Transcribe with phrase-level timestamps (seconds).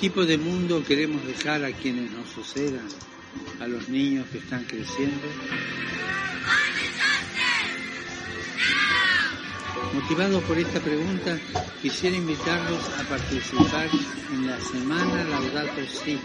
[0.00, 2.86] Tipo de mundo queremos dejar a quienes nos sucedan,
[3.60, 5.26] a los niños que están creciendo?
[9.92, 11.36] Motivado por esta pregunta,
[11.82, 13.88] quisiera invitarlos a participar
[14.32, 16.16] en la Semana Laudato Si,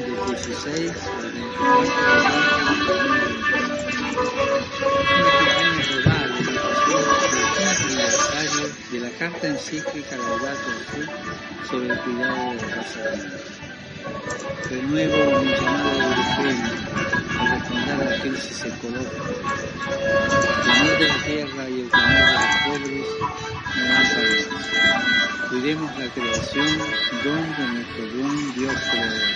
[0.00, 2.94] del 16 al 24
[6.04, 6.13] de
[8.94, 13.34] de de la Carta Encíclica Laudato Si sobre el cuidado de la raza humana.
[14.70, 16.72] Renuevo mi llamado urgente
[17.38, 19.32] a responder a la crisis ecológica.
[20.62, 23.06] El amor de la tierra y el clamor de los pobres
[23.74, 26.78] no van a Cuidemos la creación,
[27.24, 29.34] don de nuestro buen Dios creador.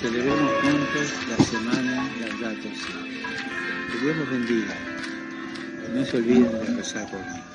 [0.00, 2.92] Celebremos juntos la semana Laudato Si.
[3.92, 4.74] Que Dios los bendiga.
[5.94, 7.51] No se olviden de rezar por mí.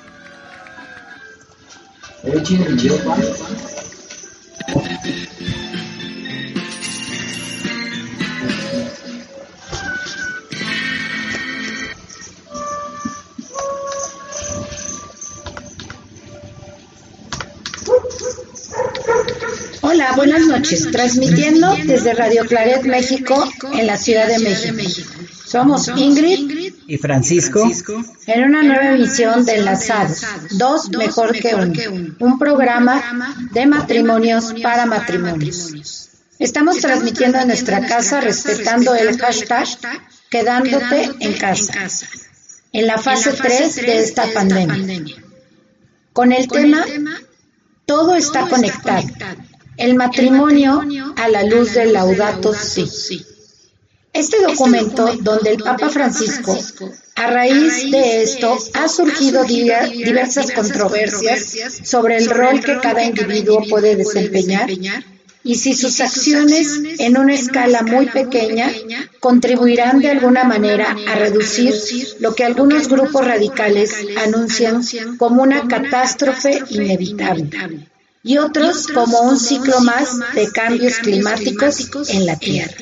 [19.80, 20.90] Hola, buenas noches.
[20.90, 24.74] Transmitiendo desde Radio Claret México en la Ciudad de México.
[25.46, 26.57] Somos Ingrid
[26.88, 27.70] y Francisco.
[28.26, 31.72] En una nueva emisión de Enlazados, dos mejor que uno,
[32.18, 32.38] un.
[32.38, 36.08] programa de matrimonios para matrimonios.
[36.38, 39.68] Estamos transmitiendo en nuestra casa respetando el hashtag
[40.30, 41.74] quedándote en casa,
[42.72, 45.16] en la fase 3 de esta pandemia.
[46.12, 46.84] Con el tema
[47.84, 49.06] Todo está conectado.
[49.76, 53.28] El matrimonio a la luz del Laudato Si.
[54.18, 56.58] Este documento, donde el Papa Francisco,
[57.14, 63.62] a raíz de esto, ha surgido diver- diversas controversias sobre el rol que cada individuo
[63.68, 64.68] puede desempeñar
[65.44, 66.66] y si sus acciones
[66.98, 68.72] en una escala muy pequeña
[69.20, 71.72] contribuirán de alguna manera a reducir
[72.18, 74.82] lo que algunos grupos radicales anuncian
[75.16, 77.50] como una catástrofe inevitable
[78.24, 82.74] y otros como un ciclo más de cambios climáticos en la Tierra.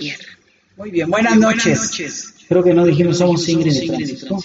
[0.77, 2.35] Muy bien, buenas noches.
[2.49, 4.39] Creo que no dijimos somos Ingrid y Francisco.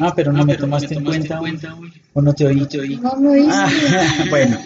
[0.00, 1.40] Ah, pero no me tomaste en cuenta.
[2.14, 2.96] o no te oí.
[2.96, 3.48] No lo hice.
[3.52, 4.60] Ah, bueno,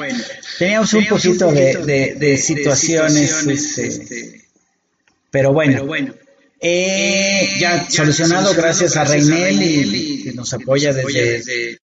[0.58, 4.42] teníamos un poquito de, de- de situaciones, este,
[5.30, 5.84] pero bueno,
[6.60, 9.62] eh, ya solucionado gracias a Reinel
[9.94, 11.78] y que nos apoya desde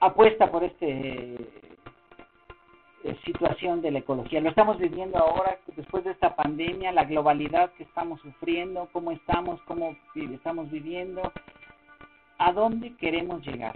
[0.00, 1.35] apuesta por este
[3.24, 4.40] situación de la ecología.
[4.40, 9.60] Lo estamos viviendo ahora después de esta pandemia, la globalidad que estamos sufriendo, cómo estamos,
[9.62, 11.32] cómo estamos viviendo,
[12.38, 13.74] a dónde queremos llegar,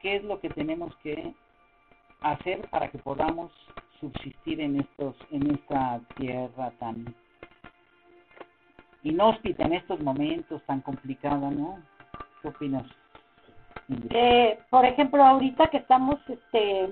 [0.00, 1.34] qué es lo que tenemos que
[2.20, 3.52] hacer para que podamos
[4.00, 7.14] subsistir en estos en esta tierra tan
[9.02, 11.80] inhóspita en estos momentos tan complicada, ¿no?
[12.40, 12.86] ¿Qué opinas?
[14.10, 16.88] Eh, por ejemplo, ahorita que estamos este,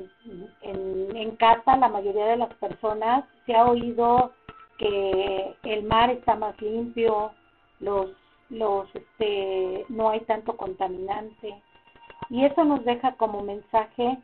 [0.63, 4.33] en, casa, la mayoría de las personas se ha oído
[4.79, 7.33] que el mar está más limpio,
[7.81, 8.11] los,
[8.51, 11.55] los, este, no hay tanto contaminante.
[12.29, 14.19] Y eso nos deja como mensaje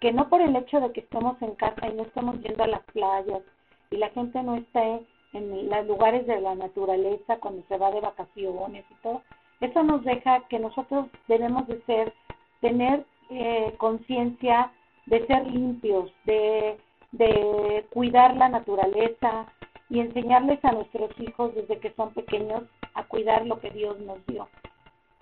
[0.00, 2.68] que no por el hecho de que estemos en casa y no estemos yendo a
[2.68, 3.42] las playas
[3.90, 5.00] y la gente no esté
[5.32, 9.22] en los lugares de la naturaleza cuando se va de vacaciones y todo,
[9.60, 12.14] eso nos deja que nosotros debemos de ser,
[12.60, 14.72] tener eh, conciencia
[15.06, 16.78] de ser limpios, de,
[17.12, 19.46] de cuidar la naturaleza
[19.88, 22.62] y enseñarles a nuestros hijos desde que son pequeños
[22.94, 24.48] a cuidar lo que Dios nos dio,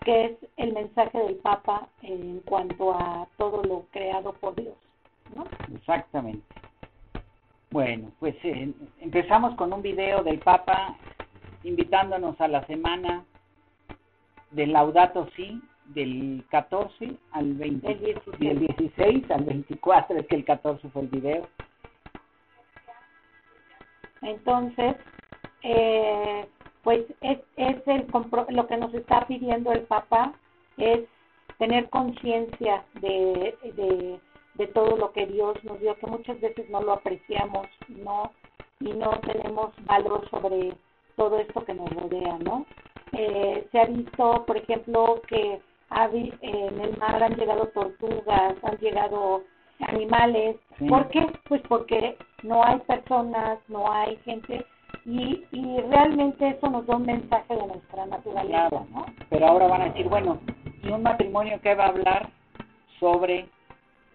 [0.05, 4.75] que es el mensaje del Papa en cuanto a todo lo creado por Dios.
[5.35, 5.47] ¿no?
[5.75, 6.45] Exactamente.
[7.71, 10.97] Bueno, pues eh, empezamos con un video del Papa
[11.65, 13.25] invitándonos a la semana
[14.51, 18.39] del Laudato Si del 14 al 20, El 16.
[18.39, 21.49] del 16 al 24, es que el 14 fue el video.
[24.23, 24.97] Entonces,
[25.63, 26.47] eh,
[26.83, 28.07] pues es, es el
[28.51, 30.33] lo que nos está pidiendo el Papa
[30.77, 31.01] es
[31.59, 34.21] tener conciencia de, de,
[34.55, 38.33] de todo lo que Dios nos dio, que muchas veces no lo apreciamos, no
[38.81, 40.73] y no tenemos valor sobre
[41.17, 42.65] todo esto que nos rodea, ¿no?
[43.13, 48.55] Eh, se ha visto, por ejemplo, que ha habi- en el mar han llegado tortugas,
[48.63, 49.43] han llegado
[49.81, 50.57] animales.
[50.79, 50.87] Sí.
[50.89, 51.27] ¿Por qué?
[51.49, 54.65] Pues porque no hay personas, no hay gente
[55.05, 58.87] y, y realmente eso nos da un mensaje de nuestra naturaleza, Claro.
[58.93, 59.07] ¿no?
[59.31, 60.39] Pero ahora van a decir, bueno,
[60.83, 62.29] ¿y un matrimonio que va a hablar
[63.01, 63.49] sobre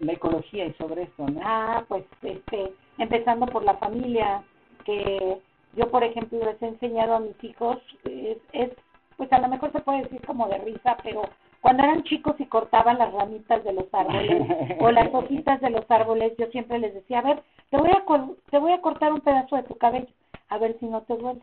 [0.00, 1.40] la ecología y sobre esto, no?
[1.42, 4.42] Ah, pues este, empezando por la familia,
[4.84, 5.38] que
[5.74, 8.70] yo por ejemplo les he enseñado a mis hijos, es, es,
[9.16, 11.22] pues a lo mejor se puede decir como de risa, pero
[11.64, 14.46] cuando eran chicos y cortaban las ramitas de los árboles
[14.80, 18.04] o las hojitas de los árboles, yo siempre les decía, a ver, te voy a,
[18.50, 20.08] te voy a cortar un pedazo de tu cabello,
[20.50, 21.40] a ver si no te duele.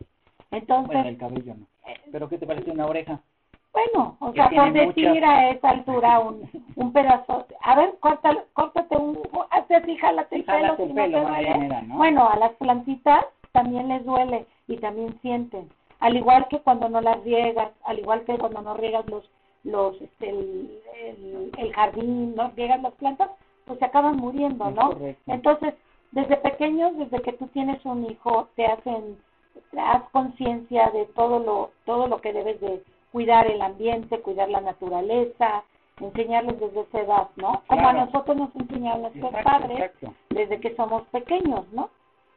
[0.52, 1.66] Entonces, Bueno, el cabello no.
[2.12, 3.18] ¿Pero qué te parece una oreja?
[3.72, 7.44] Bueno, o sea, por decir muchas- a esa altura un, un pedazo.
[7.60, 9.18] A ver, córtate un,
[9.50, 11.84] hazte así, jálate el Jálate pelo, el si no te duele.
[11.88, 15.68] Bueno, a las plantitas también les duele y también sienten.
[15.98, 19.28] Al igual que cuando no las riegas, al igual que cuando no riegas los,
[19.64, 23.30] los, este, el, el, el jardín, no riegas las plantas,
[23.64, 24.92] pues se acaban muriendo, ¿no?
[24.92, 25.22] correcto.
[25.32, 25.74] Entonces,
[26.10, 29.16] desde pequeños, desde que tú tienes un hijo, te hacen,
[29.70, 32.82] te haz conciencia de todo lo, todo lo que debes de
[33.12, 35.64] cuidar el ambiente, cuidar la naturaleza,
[36.00, 37.62] enseñarles desde esa edad, ¿no?
[37.68, 40.14] Como a nosotros nos enseñaron nuestros Exacto, padres exacto.
[40.30, 41.90] desde que somos pequeños, ¿no?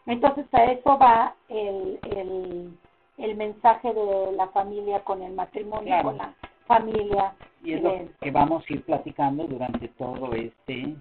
[0.06, 2.78] Entonces a eso va el, el,
[3.18, 6.04] el mensaje de la familia con el matrimonio, Claro.
[6.10, 6.34] con la
[6.68, 7.34] familia.
[7.64, 10.96] Y es lo que vamos a ir platicando durante todo este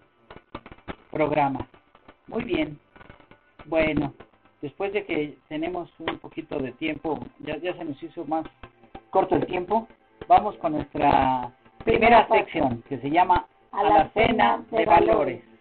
[1.10, 1.68] programa.
[2.26, 2.78] Muy bien.
[3.66, 4.14] Bueno,
[4.62, 8.46] después de que tenemos un poquito de tiempo, ya, ya se nos hizo más
[9.10, 9.86] corto el tiempo,
[10.26, 11.52] vamos con nuestra
[11.84, 15.53] primera sección que se llama A la cena de valores.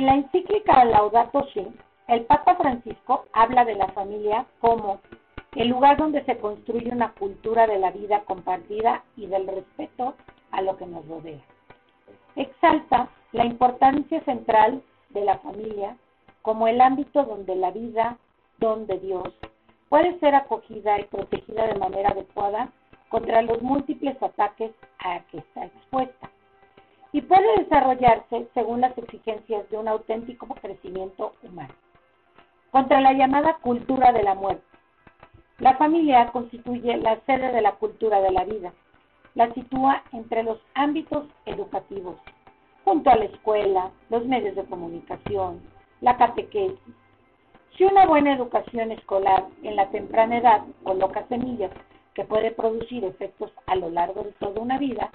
[0.00, 1.66] En la encíclica Laudato Si,
[2.08, 4.98] el Papa Francisco habla de la familia como
[5.54, 10.14] el lugar donde se construye una cultura de la vida compartida y del respeto
[10.52, 11.42] a lo que nos rodea.
[12.34, 15.98] Exalta la importancia central de la familia
[16.40, 18.16] como el ámbito donde la vida,
[18.56, 19.28] donde Dios,
[19.90, 22.70] puede ser acogida y protegida de manera adecuada
[23.10, 26.30] contra los múltiples ataques a que está expuesta
[27.12, 31.74] y puede desarrollarse según las exigencias de un auténtico crecimiento humano.
[32.70, 34.62] Contra la llamada cultura de la muerte.
[35.58, 38.72] La familia constituye la sede de la cultura de la vida.
[39.34, 42.16] La sitúa entre los ámbitos educativos,
[42.84, 45.60] junto a la escuela, los medios de comunicación,
[46.00, 46.78] la catequesis.
[47.76, 51.70] Si una buena educación escolar en la temprana edad coloca semillas
[52.14, 55.10] que puede producir efectos a lo largo de toda una vida,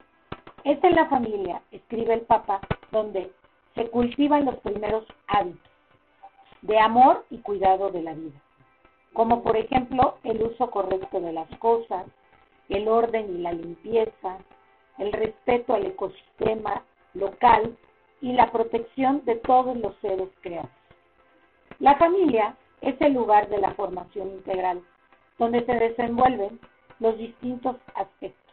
[0.65, 2.59] es en la familia, escribe el Papa,
[2.91, 3.31] donde
[3.75, 5.71] se cultivan los primeros hábitos
[6.63, 8.41] de amor y cuidado de la vida,
[9.13, 12.07] como por ejemplo el uso correcto de las cosas,
[12.69, 14.39] el orden y la limpieza,
[14.97, 17.77] el respeto al ecosistema local
[18.21, 20.71] y la protección de todos los seres creados.
[21.77, 24.81] La familia es el lugar de la formación integral,
[25.37, 26.59] donde se desenvuelven
[26.99, 28.44] los distintos aspectos,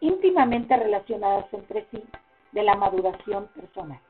[0.00, 2.02] íntimamente relacionados entre sí,
[2.52, 4.00] de la maduración personal.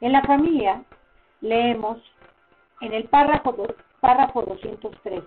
[0.00, 0.82] En la familia
[1.40, 1.98] leemos
[2.80, 3.54] en el párrafo,
[4.00, 5.24] párrafo 203,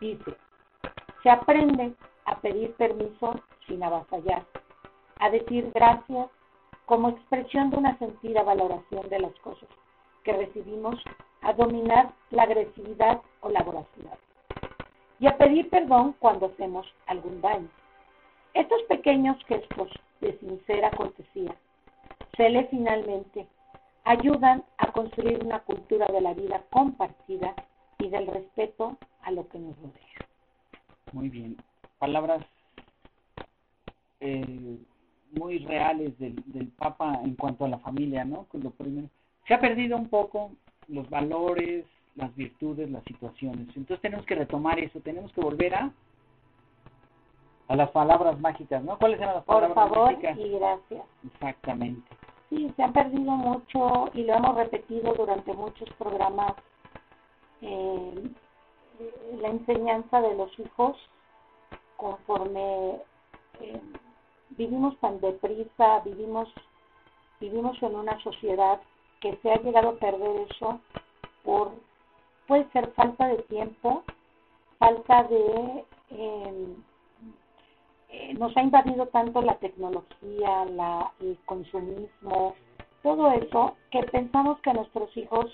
[0.00, 0.36] dice,
[1.22, 1.94] se aprende
[2.24, 4.44] a pedir permiso sin avasallar,
[5.20, 6.28] a decir gracias
[6.84, 9.68] como expresión de una sentida valoración de las cosas
[10.22, 11.02] que recibimos,
[11.42, 14.18] a dominar la agresividad o la voracidad
[15.20, 17.68] y a pedir perdón cuando hacemos algún daño.
[18.56, 19.90] Estos pequeños gestos
[20.22, 21.54] de sincera cortesía,
[22.38, 23.46] se le finalmente,
[24.04, 27.54] ayudan a construir una cultura de la vida compartida
[27.98, 30.26] y del respeto a lo que nos rodea.
[31.12, 31.58] Muy bien.
[31.98, 32.46] Palabras
[34.20, 34.78] eh,
[35.32, 38.46] muy reales del, del Papa en cuanto a la familia, ¿no?
[38.54, 39.10] Lo primero.
[39.46, 40.52] Se ha perdido un poco
[40.88, 41.84] los valores,
[42.14, 43.68] las virtudes, las situaciones.
[43.76, 45.92] Entonces tenemos que retomar eso, tenemos que volver a
[47.68, 48.98] a las palabras mágicas, ¿no?
[48.98, 50.38] ¿Cuáles eran las palabras Por favor mágicas?
[50.38, 51.04] y gracias.
[51.26, 52.08] Exactamente.
[52.48, 56.54] Sí, se ha perdido mucho y lo hemos repetido durante muchos programas.
[57.62, 58.30] eh,
[59.40, 60.96] la enseñanza de los hijos
[61.96, 63.00] conforme
[63.60, 63.80] eh,
[64.50, 66.48] vivimos tan deprisa, vivimos
[67.40, 68.80] vivimos en una sociedad
[69.20, 70.80] que se ha llegado a perder eso
[71.44, 71.72] por
[72.46, 74.02] puede ser falta de tiempo,
[74.78, 76.76] falta de eh,
[78.18, 82.54] eh, nos ha invadido tanto la tecnología, la, el consumismo,
[83.02, 85.52] todo eso, que pensamos que a nuestros hijos,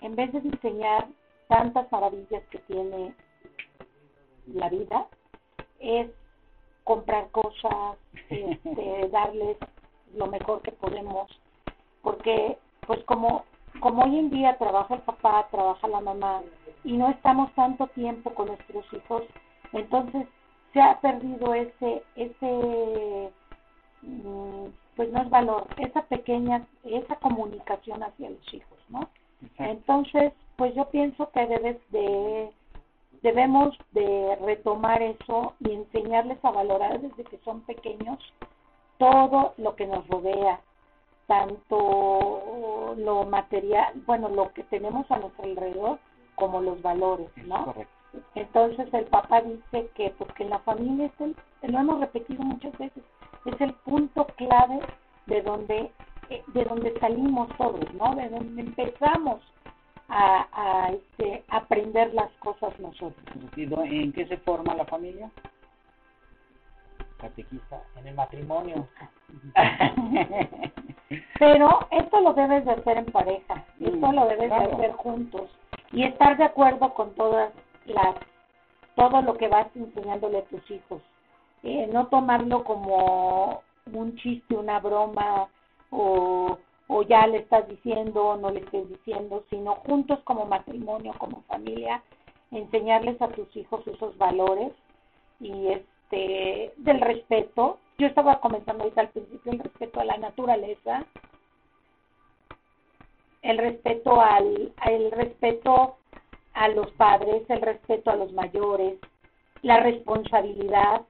[0.00, 1.08] en vez de enseñar
[1.48, 3.12] tantas maravillas que tiene
[4.46, 5.08] la vida,
[5.80, 6.08] es
[6.84, 7.98] comprar cosas,
[8.30, 9.56] este, darles
[10.14, 11.28] lo mejor que podemos,
[12.02, 13.44] porque pues como
[13.80, 16.42] como hoy en día trabaja el papá, trabaja la mamá
[16.84, 19.24] y no estamos tanto tiempo con nuestros hijos,
[19.72, 20.28] entonces
[20.74, 23.30] se ha perdido ese ese
[24.02, 24.66] mm,
[24.96, 29.08] pues no es valor, esa pequeña esa comunicación hacia los hijos, ¿no?
[29.42, 29.64] Exacto.
[29.64, 32.50] Entonces, pues yo pienso que debes de
[33.22, 38.18] debemos de retomar eso y enseñarles a valorar desde que son pequeños
[38.98, 40.60] todo lo que nos rodea,
[41.26, 45.98] tanto lo material, bueno, lo que tenemos a nuestro alrededor,
[46.34, 47.64] como los valores, ¿no?
[47.64, 47.93] Correcto.
[48.34, 51.36] Entonces el Papa dice que pues que la familia es el,
[51.72, 53.02] lo hemos repetido muchas veces,
[53.44, 54.80] es el punto clave
[55.26, 55.90] de donde
[56.30, 58.14] eh, de donde salimos todos, ¿no?
[58.14, 59.40] De donde empezamos
[60.08, 63.24] a, a este, aprender las cosas nosotros.
[63.56, 65.30] ¿Y do- ¿En qué se forma la familia?
[67.18, 68.88] Catequista, en el matrimonio.
[71.38, 74.68] Pero esto lo debes de hacer en pareja, Mm, esto lo debes claro.
[74.68, 75.50] de hacer juntos
[75.92, 77.50] y estar de acuerdo con todas
[77.86, 78.16] las
[78.94, 81.02] todo lo que vas enseñándole a tus hijos.
[81.62, 83.62] Eh, no tomarlo como
[83.92, 85.48] un chiste, una broma
[85.90, 91.12] o, o ya le estás diciendo o no le estés diciendo, sino juntos como matrimonio,
[91.18, 92.02] como familia,
[92.50, 94.72] enseñarles a tus hijos esos valores
[95.40, 97.78] y este del respeto.
[97.98, 101.04] Yo estaba comentando ahorita al principio el respeto a la naturaleza,
[103.42, 105.96] el respeto al el respeto
[106.54, 108.98] a los padres, el respeto a los mayores,
[109.62, 111.02] la responsabilidad,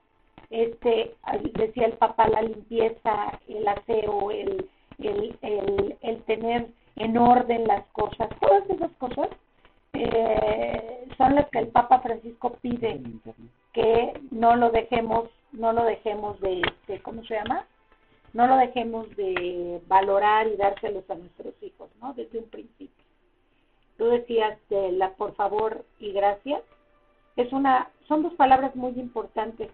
[0.50, 1.14] este
[1.54, 7.84] decía el papá la limpieza, el aseo, el el, el, el tener en orden las
[7.88, 9.28] cosas, todas esas cosas
[9.92, 13.00] eh, son las que el Papa Francisco pide
[13.72, 17.66] que no lo dejemos, no lo dejemos de, de, ¿cómo se llama?
[18.32, 22.12] No lo dejemos de valorar y dárselos a nuestros hijos, ¿no?
[22.14, 23.03] Desde un principio.
[23.96, 26.62] Tú decías de la por favor y gracias.
[27.36, 29.70] Es una, son dos palabras muy importantes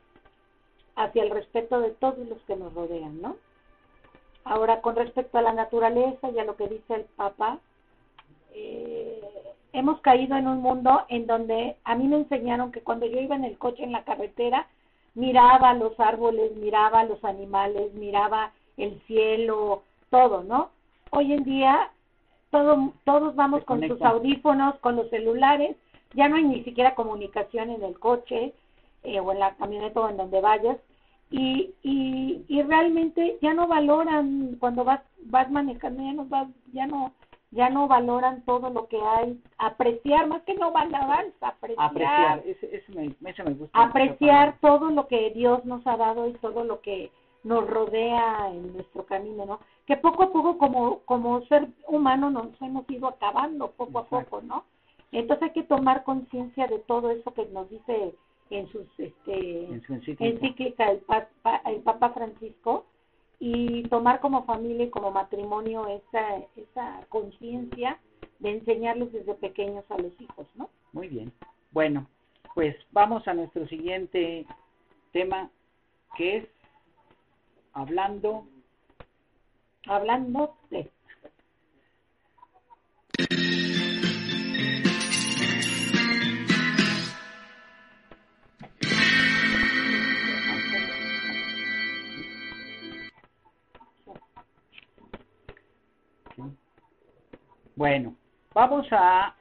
[0.96, 3.36] hacia el respeto de todos los que nos rodean, ¿no?
[4.44, 7.58] Ahora, con respecto a la naturaleza y a lo que dice el Papa,
[8.52, 9.20] eh,
[9.72, 13.36] hemos caído en un mundo en donde a mí me enseñaron que cuando yo iba
[13.36, 14.66] en el coche en la carretera,
[15.14, 20.70] miraba los árboles, miraba los animales, miraba el cielo, todo, ¿no?
[21.10, 21.90] Hoy en día
[22.50, 25.76] todo, todos vamos con sus audífonos, con los celulares,
[26.14, 28.52] ya no hay ni siquiera comunicación en el coche
[29.04, 30.76] eh, o en la camioneta o en donde vayas
[31.30, 36.86] y, y, y realmente ya no valoran cuando vas vas manejando ya no vas ya
[36.88, 37.12] no
[37.52, 42.76] ya no valoran todo lo que hay apreciar más que no valorar apreciar Apreciar, ese,
[42.76, 43.80] ese me, ese me gusta.
[43.80, 47.10] apreciar todo lo que Dios nos ha dado y todo lo que
[47.44, 49.60] nos rodea en nuestro camino, ¿no?
[49.90, 54.30] Que poco a poco como como ser humano nos hemos ido acabando poco a Exacto.
[54.30, 54.64] poco, ¿no?
[55.10, 58.14] Entonces hay que tomar conciencia de todo eso que nos dice
[58.50, 60.24] en sus este En su encíclica.
[60.26, 62.84] encíclica el, pa- pa- el Papa Francisco
[63.40, 67.98] y tomar como familia y como matrimonio esa esa conciencia
[68.38, 70.68] de enseñarles desde pequeños a los hijos, ¿no?
[70.92, 71.32] Muy bien.
[71.72, 72.06] Bueno,
[72.54, 74.46] pues vamos a nuestro siguiente
[75.10, 75.50] tema,
[76.16, 76.48] que es
[77.72, 78.44] hablando
[79.86, 80.90] Hablando de
[97.80, 98.14] Bueno,
[98.52, 99.34] vamos a...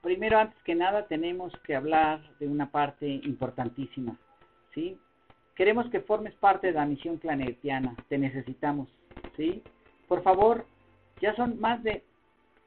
[0.00, 4.16] Primero, antes que nada, tenemos que hablar de una parte importantísima,
[4.72, 4.96] ¿sí?
[5.58, 8.86] Queremos que formes parte de la misión planetiana, te necesitamos,
[9.36, 9.60] ¿sí?
[10.06, 10.64] Por favor,
[11.20, 12.04] ya son más de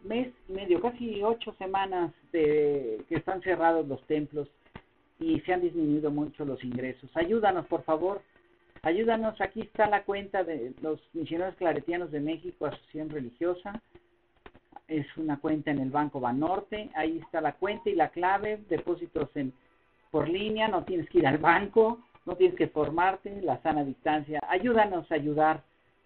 [0.04, 4.50] mes y medio, casi ocho semanas de que están cerrados los templos
[5.22, 7.10] y se han disminuido mucho los ingresos.
[7.16, 8.24] Ayúdanos, por favor,
[8.82, 9.40] ayúdanos.
[9.40, 13.82] Aquí está la cuenta de los misioneros claretianos de México, Asociación Religiosa.
[14.90, 16.90] Es una cuenta en el Banco Banorte.
[16.96, 18.60] Ahí está la cuenta y la clave.
[18.68, 19.54] Depósitos en
[20.10, 20.68] por línea.
[20.68, 22.02] No tienes que ir al banco.
[22.26, 23.42] No tienes que formarte.
[23.42, 24.40] La sana distancia.
[24.48, 25.64] Ayúdanos a ayudar.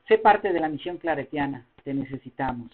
[0.08, 1.66] Sé parte de la misión claretiana.
[1.84, 2.70] Te necesitamos.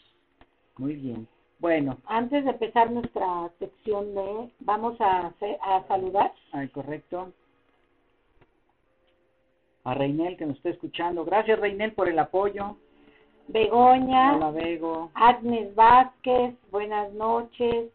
[0.78, 1.28] Muy bien.
[1.60, 7.32] Bueno, antes de empezar nuestra sección de vamos a hacer- a saludar Ay, correcto.
[9.84, 11.24] A Reinel que nos está escuchando.
[11.26, 12.78] Gracias Reinel por el apoyo.
[13.48, 15.12] Begoña, Hola Bego.
[15.14, 17.92] Agnes Vázquez, buenas noches.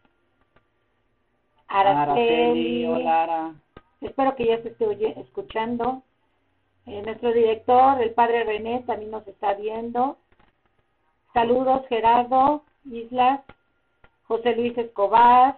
[1.67, 3.53] Araceli, Hola Ara.
[4.01, 6.03] Espero que ya se esté oye- escuchando.
[6.85, 10.17] Eh, nuestro director, el padre René, también nos está viendo.
[11.33, 13.41] Saludos, Gerardo Islas,
[14.27, 15.57] José Luis Escobar,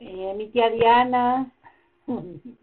[0.00, 1.50] eh, mi tía Diana.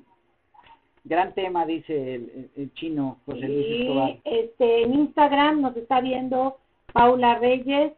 [1.04, 2.16] Gran tema, dice
[2.56, 4.18] el, chino José Luis Y Escobar.
[4.24, 6.58] este, en Instagram nos está viendo
[6.94, 7.94] Paula Reyes,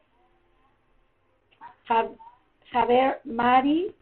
[1.87, 2.09] Ja-
[2.71, 3.93] Javier Mari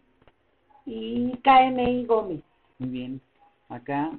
[0.85, 2.41] y KMI Gómez.
[2.79, 3.21] Muy bien.
[3.69, 4.11] Acá.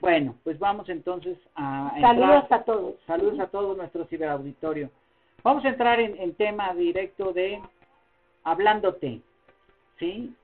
[0.00, 2.94] Bueno, pues vamos entonces a, Saludos entrar- a todos.
[3.06, 4.90] Saludos a todo nuestro ciberauditorio.
[5.44, 7.60] Vamos a entrar en, en tema directo de
[8.44, 9.20] hablándote,
[9.98, 10.34] ¿sí?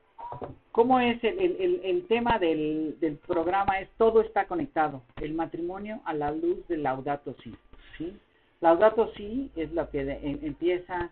[0.73, 3.81] ¿Cómo es el, el, el, tema del, del programa?
[3.81, 5.03] Es todo está conectado.
[5.21, 7.55] El matrimonio a la luz de Laudato Si,
[7.97, 8.17] ¿sí?
[8.61, 11.11] Laudato Si es lo que de- em- empieza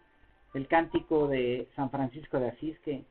[0.54, 3.02] el cántico de San Francisco de Asís, que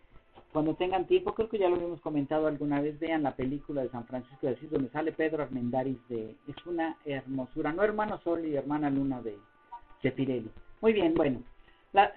[0.56, 3.90] cuando tengan tiempo, creo que ya lo habíamos comentado alguna vez, vean la película de
[3.90, 8.46] San Francisco de Asís, donde sale Pedro Armendáriz de, es una hermosura, no hermano Sol
[8.46, 9.38] y hermana Luna de,
[10.12, 10.50] Pirelli.
[10.80, 11.44] Muy bien, bueno,
[11.92, 12.14] la,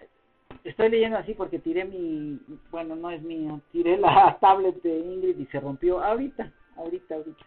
[0.62, 2.38] estoy leyendo así porque tiré mi,
[2.70, 7.44] bueno, no es mío, tiré la tablet de Ingrid y se rompió ahorita, ahorita, ahorita.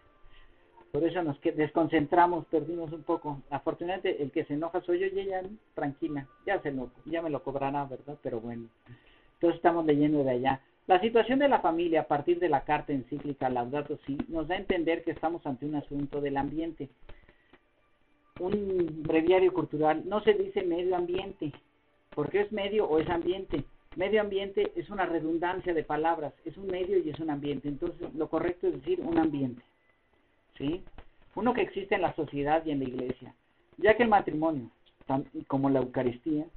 [0.92, 3.42] Por eso nos desconcentramos, perdimos un poco.
[3.50, 5.42] Afortunadamente el que se enoja soy yo y ella
[5.74, 8.18] tranquila, ya se lo, ya me lo cobrará, ¿verdad?
[8.22, 8.68] Pero bueno.
[9.36, 10.62] Entonces estamos leyendo de allá.
[10.92, 14.56] La situación de la familia a partir de la carta encíclica Laudato Si nos da
[14.56, 16.90] a entender que estamos ante un asunto del ambiente.
[18.42, 21.54] Un breviario cultural no se dice medio ambiente,
[22.14, 23.64] porque es medio o es ambiente.
[23.96, 27.70] Medio ambiente es una redundancia de palabras, es un medio y es un ambiente.
[27.70, 29.62] Entonces lo correcto es decir un ambiente.
[30.58, 30.84] ¿Sí?
[31.36, 33.34] Uno que existe en la sociedad y en la iglesia.
[33.78, 34.70] Ya que el matrimonio,
[35.48, 36.48] como la Eucaristía,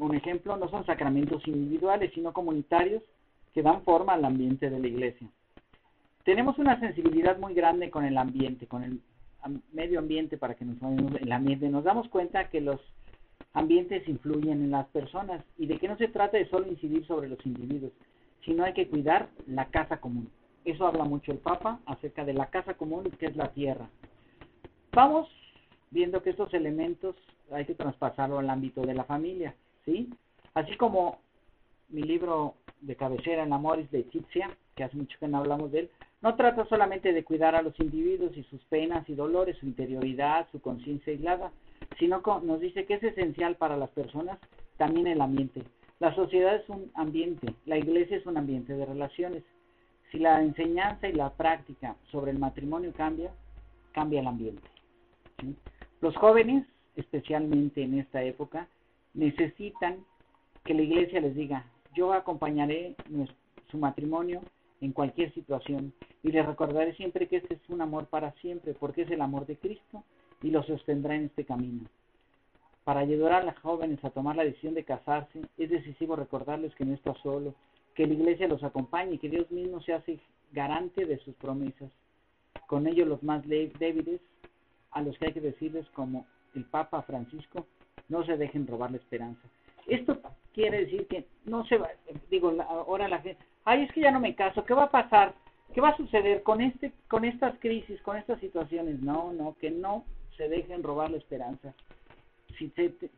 [0.00, 3.02] un ejemplo, no son sacramentos individuales, sino comunitarios
[3.52, 5.28] que dan forma al ambiente de la iglesia.
[6.24, 9.00] Tenemos una sensibilidad muy grande con el ambiente, con el
[9.72, 10.76] medio ambiente, para que nos
[11.20, 11.68] el ambiente.
[11.68, 12.80] Nos damos cuenta que los
[13.52, 17.28] ambientes influyen en las personas y de que no se trata de solo incidir sobre
[17.28, 17.92] los individuos,
[18.44, 20.30] sino hay que cuidar la casa común.
[20.64, 23.88] Eso habla mucho el Papa acerca de la casa común que es la tierra.
[24.92, 25.28] Vamos
[25.90, 27.16] viendo que estos elementos
[27.50, 29.54] hay que traspasarlo al ámbito de la familia,
[29.90, 30.08] ¿sí?
[30.54, 31.18] Así como
[31.88, 35.80] mi libro de cabecera, El Amoris de Titia, que hace mucho que no hablamos de
[35.80, 35.90] él,
[36.22, 40.46] no trata solamente de cuidar a los individuos y sus penas y dolores, su interioridad,
[40.52, 41.50] su conciencia aislada,
[41.98, 44.38] sino co- nos dice que es esencial para las personas
[44.76, 45.62] también el ambiente.
[45.98, 49.42] La sociedad es un ambiente, la iglesia es un ambiente de relaciones.
[50.10, 53.30] Si la enseñanza y la práctica sobre el matrimonio cambia,
[53.92, 54.68] cambia el ambiente.
[56.00, 56.64] Los jóvenes,
[56.96, 58.68] especialmente en esta época,
[59.14, 60.04] necesitan
[60.64, 62.94] que la iglesia les diga, yo acompañaré
[63.70, 64.40] su matrimonio
[64.80, 65.92] en cualquier situación
[66.22, 69.46] y les recordaré siempre que este es un amor para siempre, porque es el amor
[69.46, 70.04] de Cristo
[70.42, 71.84] y lo sostendrá en este camino.
[72.84, 76.84] Para ayudar a las jóvenes a tomar la decisión de casarse, es decisivo recordarles que
[76.84, 77.54] no está solo,
[77.94, 80.18] que la iglesia los acompañe y que Dios mismo se hace
[80.52, 81.90] garante de sus promesas.
[82.66, 84.20] Con ello los más le- débiles,
[84.92, 87.66] a los que hay que decirles como el Papa Francisco,
[88.10, 89.40] no se dejen robar la esperanza.
[89.86, 90.20] Esto
[90.52, 91.88] quiere decir que no se va,
[92.30, 95.34] digo, ahora la gente, ay, es que ya no me caso, ¿qué va a pasar?
[95.72, 99.00] ¿Qué va a suceder con este con estas crisis, con estas situaciones?
[99.00, 100.04] No, no, que no
[100.36, 101.72] se dejen robar la esperanza.
[102.58, 102.70] Si,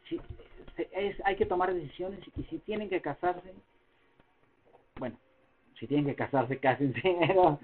[0.08, 0.20] si
[0.92, 3.52] es, hay que tomar decisiones y si tienen que casarse,
[4.98, 5.16] bueno,
[5.78, 7.58] si tienen que casarse, cásense, pero,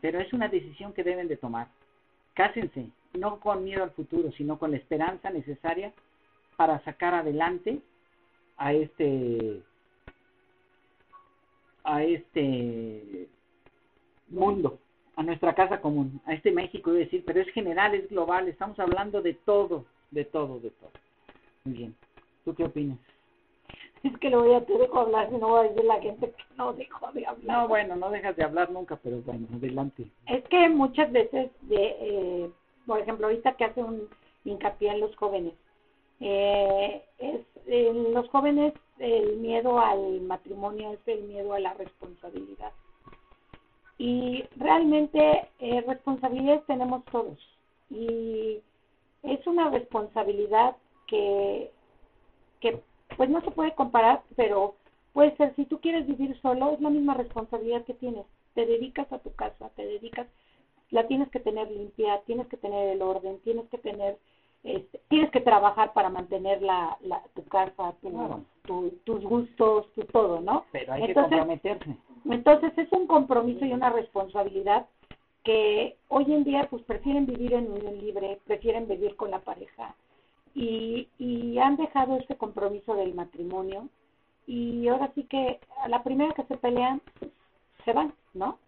[0.00, 1.68] pero es una decisión que deben de tomar.
[2.34, 5.92] Cásense, no con miedo al futuro, sino con la esperanza necesaria
[6.56, 7.80] para sacar adelante
[8.56, 9.62] a este
[11.84, 13.28] a este
[14.28, 14.80] mundo,
[15.14, 18.48] a nuestra casa común, a este México, iba a decir, pero es general, es global,
[18.48, 20.90] estamos hablando de todo, de todo, de todo.
[21.64, 21.96] Muy bien.
[22.44, 22.98] ¿Tú qué opinas?
[24.02, 26.30] Es que lo voy a te dejo hablar, si no va a decir la gente
[26.30, 27.56] que no dejo de hablar.
[27.56, 30.06] No, bueno, no dejas de hablar nunca, pero bueno, adelante.
[30.26, 32.50] Es que muchas veces, de, eh,
[32.86, 34.08] por ejemplo, ahorita que hace un
[34.44, 35.54] hincapié en los jóvenes,
[36.20, 42.72] eh, es en los jóvenes el miedo al matrimonio es el miedo a la responsabilidad.
[43.98, 47.38] Y realmente eh, responsabilidades tenemos todos.
[47.90, 48.60] Y
[49.22, 50.76] es una responsabilidad
[51.06, 51.70] que,
[52.60, 52.80] que
[53.16, 54.76] pues no se puede comparar, pero
[55.12, 58.26] puede ser, si tú quieres vivir solo, es la misma responsabilidad que tienes.
[58.54, 60.26] Te dedicas a tu casa, te dedicas,
[60.90, 64.18] la tienes que tener limpia, tienes que tener el orden, tienes que tener,
[64.66, 68.40] este, tienes que trabajar para mantener la, la, tu casa, tu, Claro.
[68.64, 70.64] tu- tus gustos, tu todo, ¿no?
[70.72, 71.96] Pero hay que comprometerse.
[72.24, 74.86] entonces es un compromiso y una responsabilidad
[75.44, 79.94] que hoy en día pues prefieren vivir en unión libre, prefieren vivir con la pareja
[80.54, 83.88] y, y han dejado este compromiso del matrimonio
[84.48, 87.00] y ahora sí que a la primera que se pelean
[87.84, 88.58] se van, ¿no?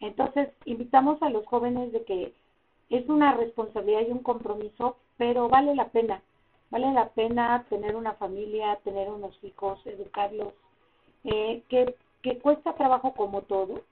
[0.00, 2.32] Entonces invitamos a los jóvenes de que
[2.90, 6.22] es una responsabilidad y un compromiso, pero vale la pena,
[6.70, 10.52] vale la pena tener una familia, tener unos hijos, educarlos,
[11.24, 13.82] eh, que, que cuesta trabajo como todo,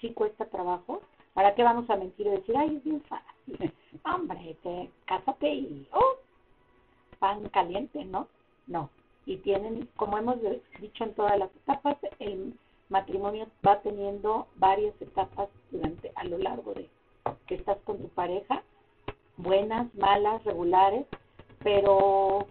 [0.00, 1.02] sí cuesta trabajo.
[1.34, 3.72] ¿Para qué vamos a mentir y decir, ay, es bien fácil?
[4.04, 6.16] Hombre, te, cásate y, oh,
[7.18, 8.28] pan caliente, ¿no?
[8.66, 8.90] No.
[9.26, 10.38] Y tienen, como hemos
[10.80, 12.54] dicho en todas las etapas, el
[12.88, 16.88] matrimonio va teniendo varias etapas durante, a lo largo de
[17.46, 18.62] que estás con tu pareja,
[19.36, 21.06] buenas, malas, regulares,
[21.62, 22.46] pero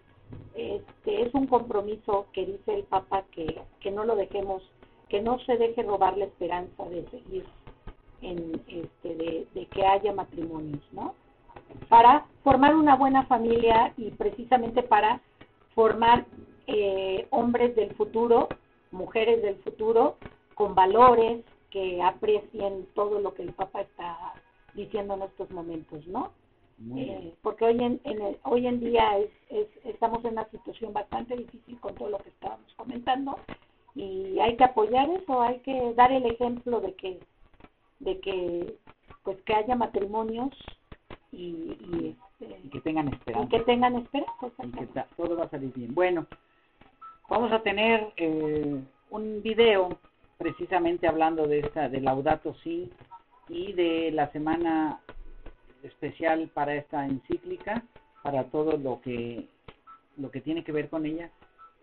[0.55, 4.63] este es un compromiso que dice el Papa que, que no lo dejemos,
[5.09, 7.45] que no se deje robar la esperanza de seguir
[8.21, 11.13] en este de, de que haya matrimonios, ¿no?
[11.89, 15.21] Para formar una buena familia y precisamente para
[15.75, 16.25] formar
[16.65, 18.49] eh, hombres del futuro,
[18.91, 20.17] mujeres del futuro,
[20.55, 24.33] con valores que aprecien todo lo que el Papa está
[24.77, 26.31] diciendo en estos momentos, ¿no?
[26.95, 30.93] Eh, porque hoy en, en el- hoy en día es, es- estamos en una situación
[30.93, 33.37] bastante difícil con todo lo que estábamos comentando
[33.95, 37.19] y hay que apoyar eso, hay que dar el ejemplo de que
[37.99, 38.75] de que
[39.23, 40.53] pues que haya matrimonios
[41.31, 43.49] y, y, este, Y que tengan y esperanza.
[43.49, 44.53] que tengan esperanza.
[44.63, 44.87] y que
[45.17, 45.95] todo va a salir bien.
[45.95, 46.27] Bueno,
[47.27, 49.97] vamos a tener eh, un video
[50.37, 52.91] precisamente hablando de esta de Laudato Si
[53.49, 55.01] y de la semana
[55.83, 57.83] especial para esta encíclica,
[58.23, 59.47] para todo lo que
[60.17, 61.29] lo que tiene que ver con ella.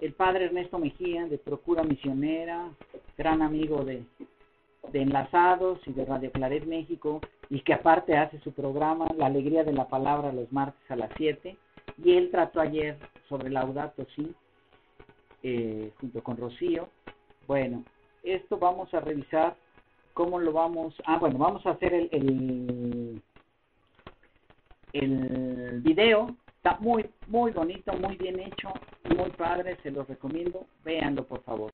[0.00, 2.68] El padre Ernesto Mejía de Procura Misionera,
[3.16, 4.03] gran amigo de
[4.92, 9.64] de Enlazados y de Radio Claret México y que aparte hace su programa La Alegría
[9.64, 11.57] de la Palabra los martes a las 7
[12.03, 12.96] y él trató ayer
[13.29, 14.35] sobre Laudato Si
[15.42, 16.88] eh, junto con Rocío.
[17.46, 17.85] Bueno,
[18.22, 19.57] esto vamos a revisar
[20.14, 23.20] cómo lo vamos, ah bueno, vamos a hacer el,
[24.92, 28.72] el, video, está muy, muy bonito, muy bien hecho,
[29.16, 31.72] muy padre, se los recomiendo, véanlo por favor.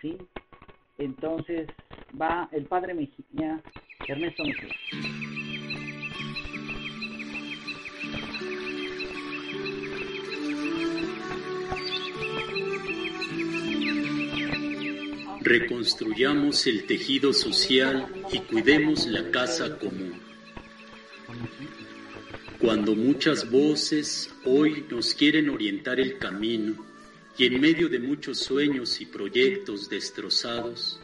[0.00, 0.18] ¿Sí?
[0.96, 1.68] Entonces
[2.20, 3.60] va el padre Mejía,
[4.08, 4.42] Ernesto.
[15.40, 20.20] Reconstruyamos el tejido social y cuidemos la casa común.
[22.58, 26.84] Cuando muchas voces hoy nos quieren orientar el camino
[27.36, 30.98] y en medio de muchos sueños y proyectos destrozados,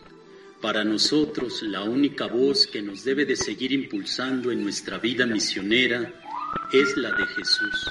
[0.61, 6.13] para nosotros la única voz que nos debe de seguir impulsando en nuestra vida misionera
[6.73, 7.91] es la de Jesús.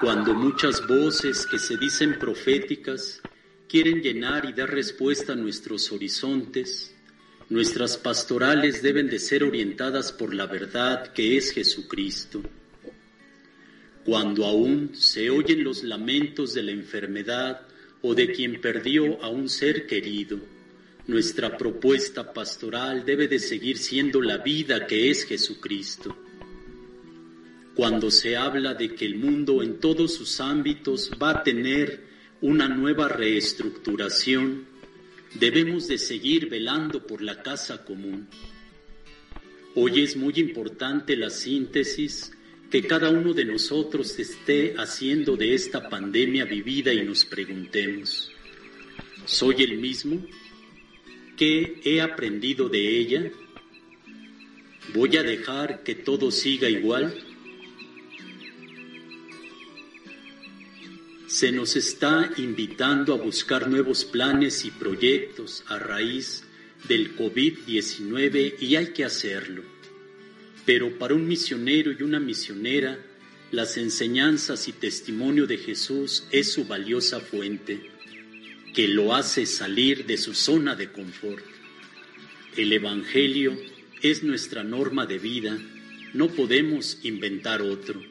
[0.00, 3.20] Cuando muchas voces que se dicen proféticas
[3.72, 6.94] quieren llenar y dar respuesta a nuestros horizontes,
[7.48, 12.42] nuestras pastorales deben de ser orientadas por la verdad que es Jesucristo.
[14.04, 17.62] Cuando aún se oyen los lamentos de la enfermedad
[18.02, 20.38] o de quien perdió a un ser querido,
[21.06, 26.14] nuestra propuesta pastoral debe de seguir siendo la vida que es Jesucristo.
[27.74, 32.11] Cuando se habla de que el mundo en todos sus ámbitos va a tener
[32.42, 34.66] una nueva reestructuración,
[35.34, 38.28] debemos de seguir velando por la casa común.
[39.76, 42.32] Hoy es muy importante la síntesis
[42.68, 48.32] que cada uno de nosotros esté haciendo de esta pandemia vivida y nos preguntemos,
[49.24, 50.26] ¿soy el mismo?
[51.36, 53.30] ¿Qué he aprendido de ella?
[54.92, 57.14] ¿Voy a dejar que todo siga igual?
[61.32, 66.44] Se nos está invitando a buscar nuevos planes y proyectos a raíz
[66.86, 69.62] del COVID-19 y hay que hacerlo.
[70.66, 72.98] Pero para un misionero y una misionera,
[73.50, 77.80] las enseñanzas y testimonio de Jesús es su valiosa fuente
[78.74, 81.46] que lo hace salir de su zona de confort.
[82.58, 83.58] El Evangelio
[84.02, 85.58] es nuestra norma de vida,
[86.12, 88.02] no podemos inventar otro,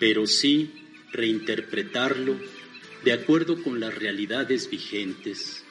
[0.00, 2.38] pero sí reinterpretarlo
[3.04, 5.64] de acuerdo con las realidades vigentes.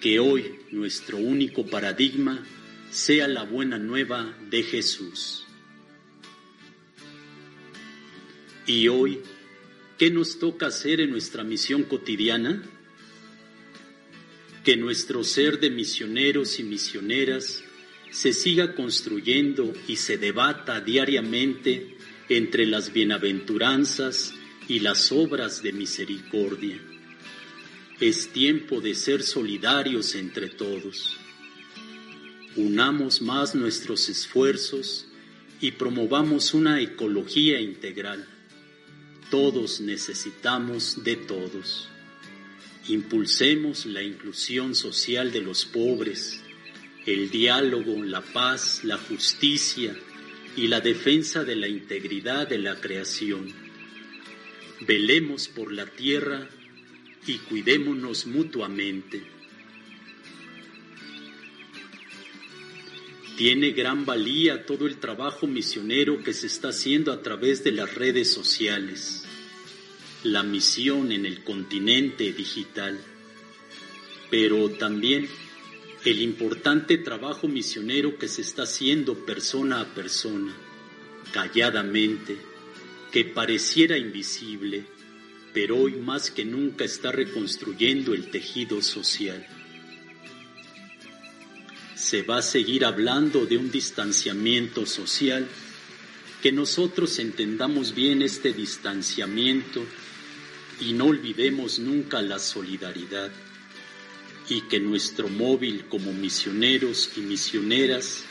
[0.00, 2.44] Que hoy nuestro único paradigma
[2.90, 5.46] sea la buena nueva de Jesús.
[8.66, 9.20] Y hoy,
[9.98, 12.62] ¿qué nos toca hacer en nuestra misión cotidiana?
[14.64, 17.62] que nuestro ser de misioneros y misioneras
[18.10, 21.96] se siga construyendo y se debata diariamente
[22.30, 24.32] entre las bienaventuranzas
[24.68, 26.80] y las obras de misericordia.
[28.00, 31.16] Es tiempo de ser solidarios entre todos.
[32.56, 35.06] Unamos más nuestros esfuerzos
[35.60, 38.26] y promovamos una ecología integral.
[39.30, 41.88] Todos necesitamos de todos.
[42.88, 46.40] Impulsemos la inclusión social de los pobres,
[47.06, 49.96] el diálogo, la paz, la justicia
[50.56, 53.63] y la defensa de la integridad de la creación.
[54.86, 56.48] Velemos por la tierra
[57.26, 59.22] y cuidémonos mutuamente.
[63.36, 67.94] Tiene gran valía todo el trabajo misionero que se está haciendo a través de las
[67.94, 69.24] redes sociales
[70.24, 72.98] la misión en el continente digital,
[74.30, 75.28] pero también
[76.04, 80.54] el importante trabajo misionero que se está haciendo persona a persona,
[81.32, 82.38] calladamente,
[83.14, 84.84] que pareciera invisible,
[85.52, 89.46] pero hoy más que nunca está reconstruyendo el tejido social.
[91.94, 95.46] Se va a seguir hablando de un distanciamiento social,
[96.42, 99.86] que nosotros entendamos bien este distanciamiento
[100.80, 103.30] y no olvidemos nunca la solidaridad
[104.48, 108.24] y que nuestro móvil como misioneros y misioneras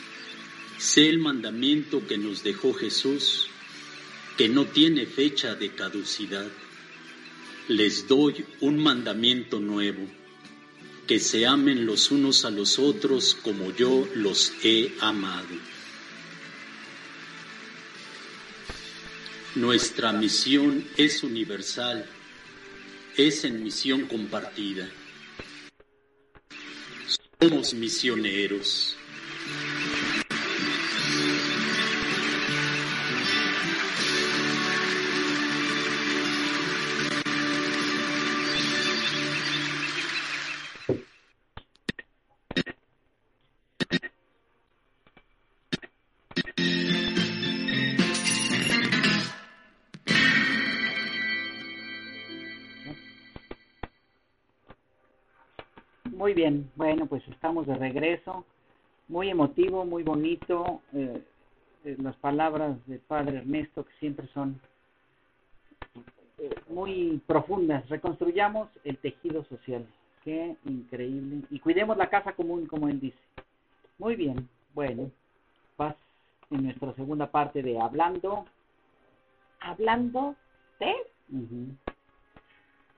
[0.76, 3.48] sea el mandamiento que nos dejó Jesús,
[4.36, 6.46] que no tiene fecha de caducidad.
[7.68, 10.06] Les doy un mandamiento nuevo,
[11.06, 15.56] que se amen los unos a los otros como yo los he amado.
[19.54, 22.06] Nuestra misión es universal
[23.16, 24.88] es en misión compartida.
[27.40, 28.96] Somos misioneros.
[56.24, 58.46] Muy bien, bueno, pues estamos de regreso.
[59.08, 60.80] Muy emotivo, muy bonito.
[60.94, 61.22] Eh,
[61.84, 64.58] eh, las palabras del Padre Ernesto que siempre son
[66.38, 67.86] eh, muy profundas.
[67.90, 69.86] Reconstruyamos el tejido social.
[70.24, 71.42] Qué increíble.
[71.50, 73.18] Y cuidemos la casa común, como él dice.
[73.98, 75.10] Muy bien, bueno,
[75.76, 75.94] vas
[76.50, 78.46] en nuestra segunda parte de hablando.
[79.60, 80.34] Hablando
[80.80, 80.94] de...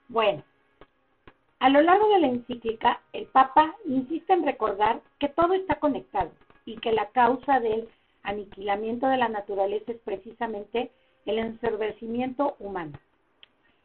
[0.06, 0.44] Bueno,
[1.58, 6.30] a lo largo de la encíclica, el Papa insiste en recordar que todo está conectado
[6.64, 7.88] y que la causa del
[8.22, 10.90] aniquilamiento de la naturaleza es precisamente
[11.24, 12.92] el ensorbecimiento humano,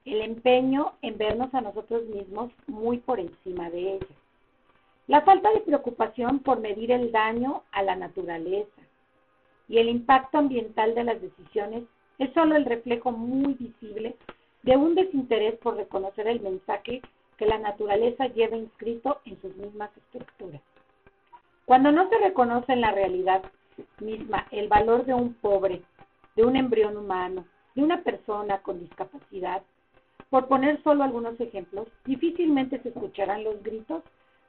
[0.05, 4.15] el empeño en vernos a nosotros mismos muy por encima de ella,
[5.07, 8.81] la falta de preocupación por medir el daño a la naturaleza
[9.67, 11.83] y el impacto ambiental de las decisiones
[12.19, 14.15] es solo el reflejo muy visible
[14.63, 17.01] de un desinterés por reconocer el mensaje
[17.41, 20.61] que la naturaleza lleva inscrito en sus mismas estructuras.
[21.65, 23.41] Cuando no se reconoce en la realidad
[23.99, 25.81] misma el valor de un pobre,
[26.35, 29.63] de un embrión humano, de una persona con discapacidad,
[30.29, 34.03] por poner solo algunos ejemplos, difícilmente se escucharán los gritos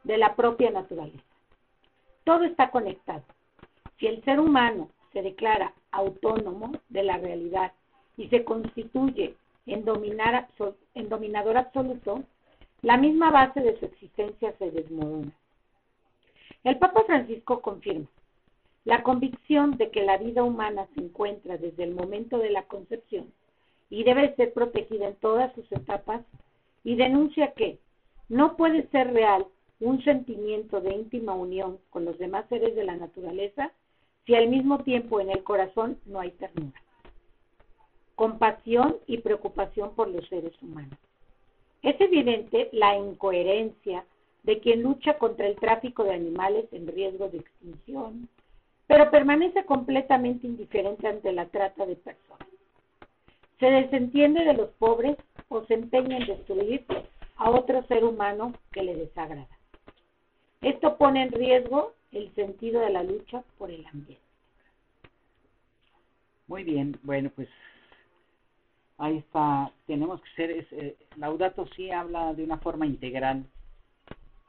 [0.04, 1.24] de la propia naturaleza.
[2.24, 3.22] Todo está conectado.
[3.98, 7.72] Si el ser humano se declara autónomo de la realidad
[8.18, 9.82] y se constituye en,
[10.94, 12.22] en dominador absoluto,
[12.82, 15.32] la misma base de su existencia se desmorona.
[16.64, 18.08] El Papa Francisco confirma
[18.84, 23.32] la convicción de que la vida humana se encuentra desde el momento de la concepción
[23.88, 26.22] y debe ser protegida en todas sus etapas
[26.82, 27.78] y denuncia que
[28.28, 29.46] no puede ser real
[29.78, 33.70] un sentimiento de íntima unión con los demás seres de la naturaleza
[34.26, 36.80] si al mismo tiempo en el corazón no hay ternura,
[38.16, 40.98] compasión y preocupación por los seres humanos.
[41.82, 44.04] Es evidente la incoherencia
[44.44, 48.28] de quien lucha contra el tráfico de animales en riesgo de extinción,
[48.86, 52.48] pero permanece completamente indiferente ante la trata de personas.
[53.58, 55.16] Se desentiende de los pobres
[55.48, 56.84] o se empeña en destruir
[57.36, 59.48] a otro ser humano que le desagrada.
[60.60, 64.22] Esto pone en riesgo el sentido de la lucha por el ambiente.
[66.46, 67.48] Muy bien, bueno, pues
[69.02, 73.44] ahí está, tenemos que ser, eh, Laudato sí habla de una forma integral.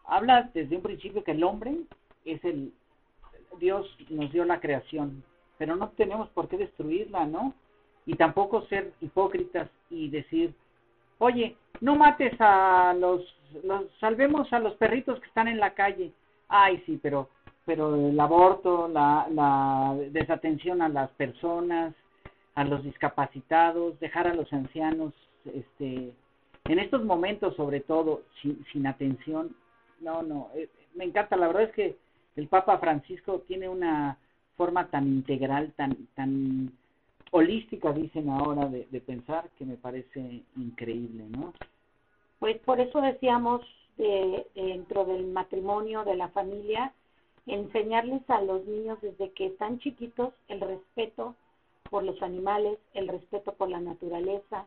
[0.06, 1.76] Habla desde un principio que el hombre
[2.24, 2.72] es el,
[3.60, 5.24] Dios nos dio la creación,
[5.58, 7.56] pero no tenemos por qué destruirla, ¿no?
[8.06, 10.54] Y tampoco ser hipócritas y decir,
[11.18, 13.22] oye, no mates a los,
[13.64, 16.12] los, salvemos a los perritos que están en la calle.
[16.48, 17.28] Ay, sí, pero
[17.66, 21.96] pero el aborto, la, la desatención a las personas,
[22.56, 25.14] a los discapacitados, dejar a los ancianos,
[25.46, 26.14] este,
[26.66, 29.56] en estos momentos sobre todo, sin, sin atención,
[30.00, 31.98] no, no, eh, me encanta, la verdad es que
[32.36, 34.18] el Papa Francisco tiene una
[34.56, 36.72] forma tan integral, tan, tan
[37.32, 41.54] holística, dicen ahora, de, de pensar, que me parece increíble, ¿no?
[42.40, 43.62] Pues por eso decíamos
[43.98, 46.94] de, dentro del matrimonio, de la familia,
[47.46, 51.36] enseñarles a los niños desde que están chiquitos el respeto
[51.90, 54.66] por los animales, el respeto por la naturaleza,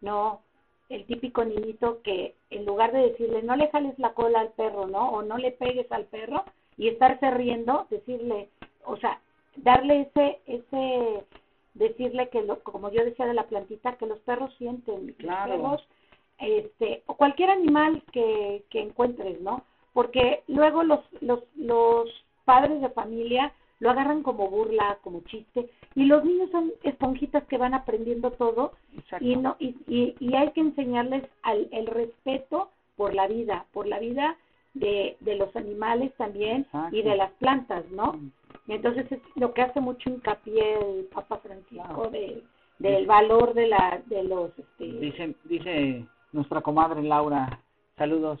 [0.00, 0.40] no
[0.88, 4.86] el típico niñito que en lugar de decirle no le jales la cola al perro,
[4.86, 5.10] ¿no?
[5.10, 6.44] O no le pegues al perro
[6.76, 8.48] y estarse riendo, decirle,
[8.84, 9.20] o sea,
[9.56, 11.24] darle ese ese
[11.74, 15.56] decirle que lo, como yo decía de la plantita que los perros sienten, claro.
[15.56, 15.88] los perros
[16.38, 19.64] este o cualquier animal que que encuentres, ¿no?
[19.92, 22.08] porque luego los, los, los
[22.44, 27.58] padres de familia lo agarran como burla, como chiste, y los niños son esponjitas que
[27.58, 28.74] van aprendiendo todo
[29.18, 33.88] y no y, y, y, hay que enseñarles al, el respeto por la vida, por
[33.88, 34.36] la vida
[34.74, 38.20] de, de los animales también y de las plantas, ¿no?
[38.68, 42.44] Entonces es lo que hace mucho hincapié el Papa Francisco de,
[42.78, 44.84] del valor de la de los este...
[44.84, 47.58] dice dice nuestra comadre Laura
[47.96, 48.40] saludos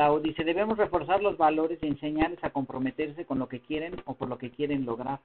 [0.00, 4.14] la dice, debemos reforzar los valores y enseñarles a comprometerse con lo que quieren o
[4.14, 5.20] por lo que quieren lograr.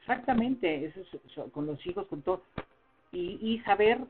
[0.00, 2.42] Exactamente, eso es, con los hijos, con todo.
[3.12, 4.00] Y, y saber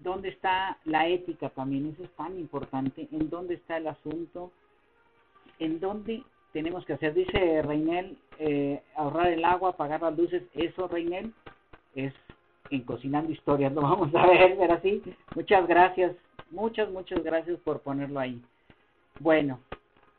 [0.00, 4.50] dónde está la ética también, eso es tan importante, en dónde está el asunto,
[5.60, 7.14] en dónde tenemos que hacer.
[7.14, 11.32] Dice Reinel, eh, ahorrar el agua, apagar las luces, eso Reinel
[11.94, 12.12] es
[12.70, 15.00] en Cocinando Historias, lo vamos a ver, ver así.
[15.36, 16.16] Muchas gracias,
[16.50, 18.42] muchas, muchas gracias por ponerlo ahí.
[19.20, 19.60] Bueno,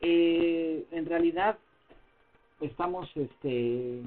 [0.00, 1.58] eh, en realidad
[2.60, 4.02] estamos este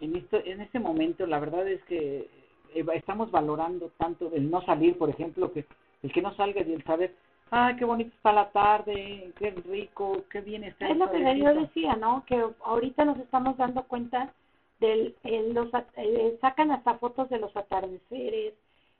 [0.00, 2.28] en esto en este momento la verdad es que
[2.74, 5.66] eh, estamos valorando tanto el no salir por ejemplo que
[6.02, 7.14] el que no salga y el saber
[7.50, 11.54] ah qué bonito está la tarde qué rico qué bien está es lo que yo
[11.54, 14.32] decía no que ahorita nos estamos dando cuenta
[14.80, 15.14] del
[15.52, 18.54] los eh, sacan hasta fotos de los atardeceres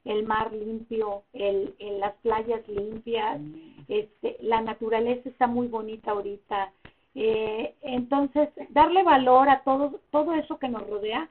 [0.05, 3.85] el mar limpio, el, el las playas limpias, Mm.
[3.89, 6.73] este, la naturaleza está muy bonita ahorita.
[7.15, 11.29] Eh, entonces, darle valor a todo, todo eso que nos rodea,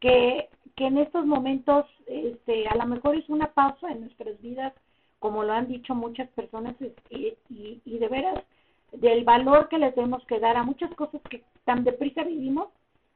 [0.00, 4.72] que, que en estos momentos este, a lo mejor es una pausa en nuestras vidas,
[5.18, 6.74] como lo han dicho muchas personas,
[7.10, 8.44] y, y de veras,
[8.92, 12.68] del valor que les debemos que dar a muchas cosas que tan deprisa vivimos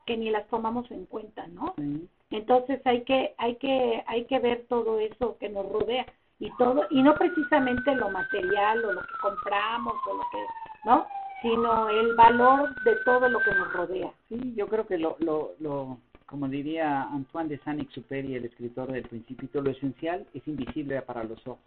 [0.07, 1.75] que ni las tomamos en cuenta, ¿no?
[1.77, 2.09] Sí.
[2.31, 6.07] Entonces hay que hay que hay que ver todo eso que nos rodea
[6.39, 10.45] y todo y no precisamente lo material o lo que compramos o lo que,
[10.85, 11.07] ¿no?
[11.43, 14.13] Sino el valor de todo lo que nos rodea.
[14.29, 19.05] Sí, yo creo que lo, lo, lo, como diría Antoine de Saint-Exupéry, el escritor del
[19.05, 21.61] Principito, lo esencial es invisible para los ojos.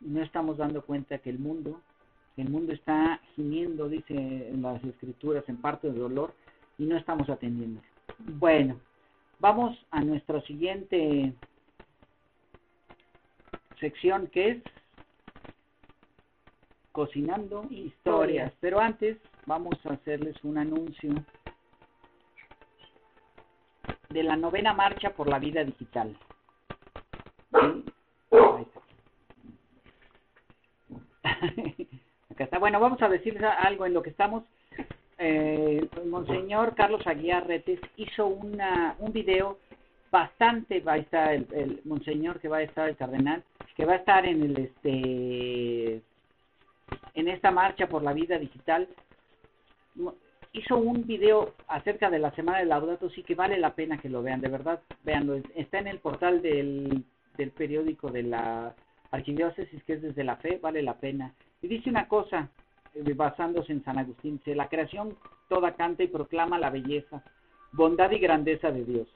[0.00, 1.80] No estamos dando cuenta que el mundo,
[2.36, 6.32] el mundo está gimiendo, dice en las escrituras, en parte de dolor,
[6.78, 7.80] y no estamos atendiendo.
[8.18, 8.76] Bueno,
[9.42, 11.34] vamos a nuestra siguiente
[13.80, 14.62] sección que es
[16.92, 18.52] cocinando historias.
[18.60, 21.12] Pero antes vamos a hacerles un anuncio
[24.10, 26.16] de la novena marcha por la vida digital.
[32.30, 32.60] Acá está.
[32.60, 34.44] Bueno, vamos a decirles algo en lo que estamos.
[35.24, 39.60] Eh, Monseñor Carlos Aguiar Retes hizo una, un video
[40.10, 43.44] bastante, va a estar el, Monseñor que va a estar el cardenal,
[43.76, 46.02] que va a estar en el este
[47.14, 48.88] en esta marcha por la vida digital.
[50.54, 54.08] Hizo un video acerca de la semana de Laudato sí que vale la pena que
[54.08, 57.04] lo vean de verdad veanlo está en el portal del,
[57.36, 58.74] del periódico de la
[59.12, 61.32] archidiócesis que es desde la fe vale la pena.
[61.62, 62.50] Y dice una cosa
[63.14, 65.16] basándose en San Agustín dice la creación
[65.48, 67.22] toda canta y proclama la belleza
[67.72, 69.08] bondad y grandeza de Dios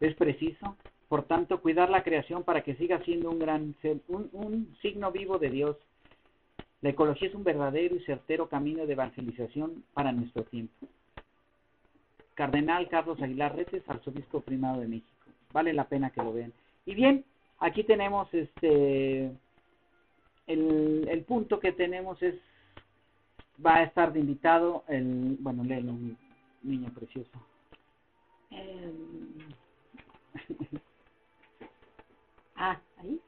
[0.00, 0.76] es preciso
[1.08, 3.74] por tanto cuidar la creación para que siga siendo un gran
[4.08, 5.76] un, un signo vivo de Dios
[6.84, 10.86] la ecología es un verdadero y certero camino de evangelización para nuestro tiempo.
[12.34, 15.08] Cardenal Carlos Aguilar Retes, arzobispo primado de México.
[15.50, 16.52] Vale la pena que lo vean.
[16.84, 17.24] Y bien,
[17.58, 19.32] aquí tenemos este
[20.46, 22.34] el, el punto que tenemos es
[23.64, 26.16] va a estar de invitado el bueno léelo mi
[26.62, 27.30] niño precioso.
[28.50, 29.38] Em,
[32.56, 33.20] ah, ahí.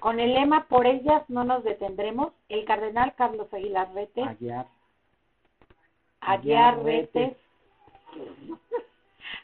[0.00, 4.66] Con el lema Por ellas no nos detendremos, el cardenal Carlos Aguilar Retes, Aguiar.
[6.20, 7.36] Aguiar Retes,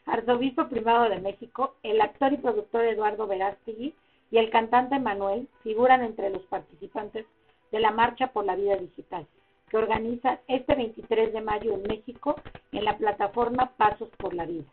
[0.07, 3.95] arzobispo primado de México, el actor y productor Eduardo Verástegui
[4.31, 7.27] y el cantante Manuel figuran entre los participantes
[7.71, 9.27] de la Marcha por la Vida Digital,
[9.73, 12.37] que organiza este 23 de mayo en México
[12.73, 14.67] en la plataforma Pasos por la Vida.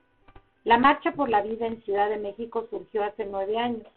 [0.65, 3.87] La Marcha por la Vida en Ciudad de México surgió hace nueve años.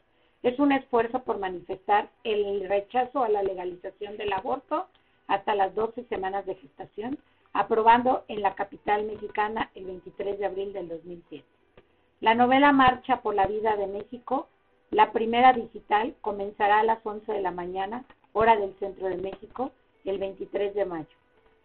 [0.45, 4.87] Es un esfuerzo por manifestar el rechazo a la legalización del aborto
[5.27, 7.19] hasta las 12 semanas de gestación,
[7.53, 11.45] aprobando en la capital mexicana el 23 de abril del 2007.
[12.21, 14.47] La novela Marcha por la Vida de México,
[14.93, 19.73] la primera digital, comenzará a las 11 de la mañana, hora del centro de México,
[20.11, 21.07] el 23 de mayo.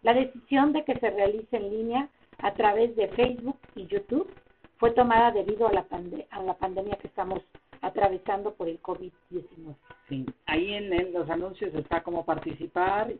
[0.04, 2.10] La decisión de que se realice en línea
[2.40, 4.30] a través de Facebook y YouTube
[4.78, 7.42] fue tomada debido a la, pande- a la pandemia que estamos
[7.82, 9.76] atravesando por el COVID-19.
[10.08, 13.12] Sí, ahí en, los anuncios está cómo participar,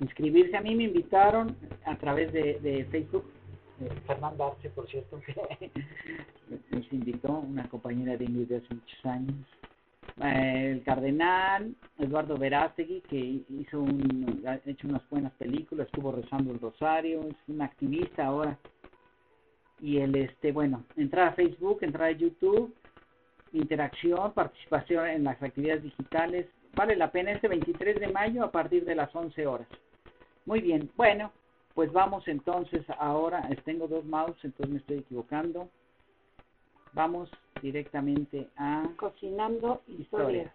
[0.00, 0.56] inscribirse.
[0.56, 3.24] A mí me invitaron a través de, de Facebook.
[3.80, 5.70] eh, Fernanda Arce, por cierto, que
[6.70, 9.34] nos invitó, una compañera de Ingrid de hace muchos años.
[10.22, 16.52] Eh, el cardenal Eduardo Verástegui, que hizo un, ha hecho unas buenas películas, estuvo rezando
[16.52, 18.58] el rosario, es un activista ahora.
[19.80, 22.74] Y el, este, bueno, entrar a Facebook, entrar a YouTube,
[23.52, 26.46] interacción, participación en las actividades digitales.
[26.74, 29.68] Vale la pena este 23 de mayo a partir de las 11 horas.
[30.46, 31.32] Muy bien, bueno,
[31.74, 35.68] pues vamos entonces ahora, tengo dos mouse, entonces me estoy equivocando.
[36.92, 37.30] Vamos
[37.62, 40.52] directamente a Cocinando historias.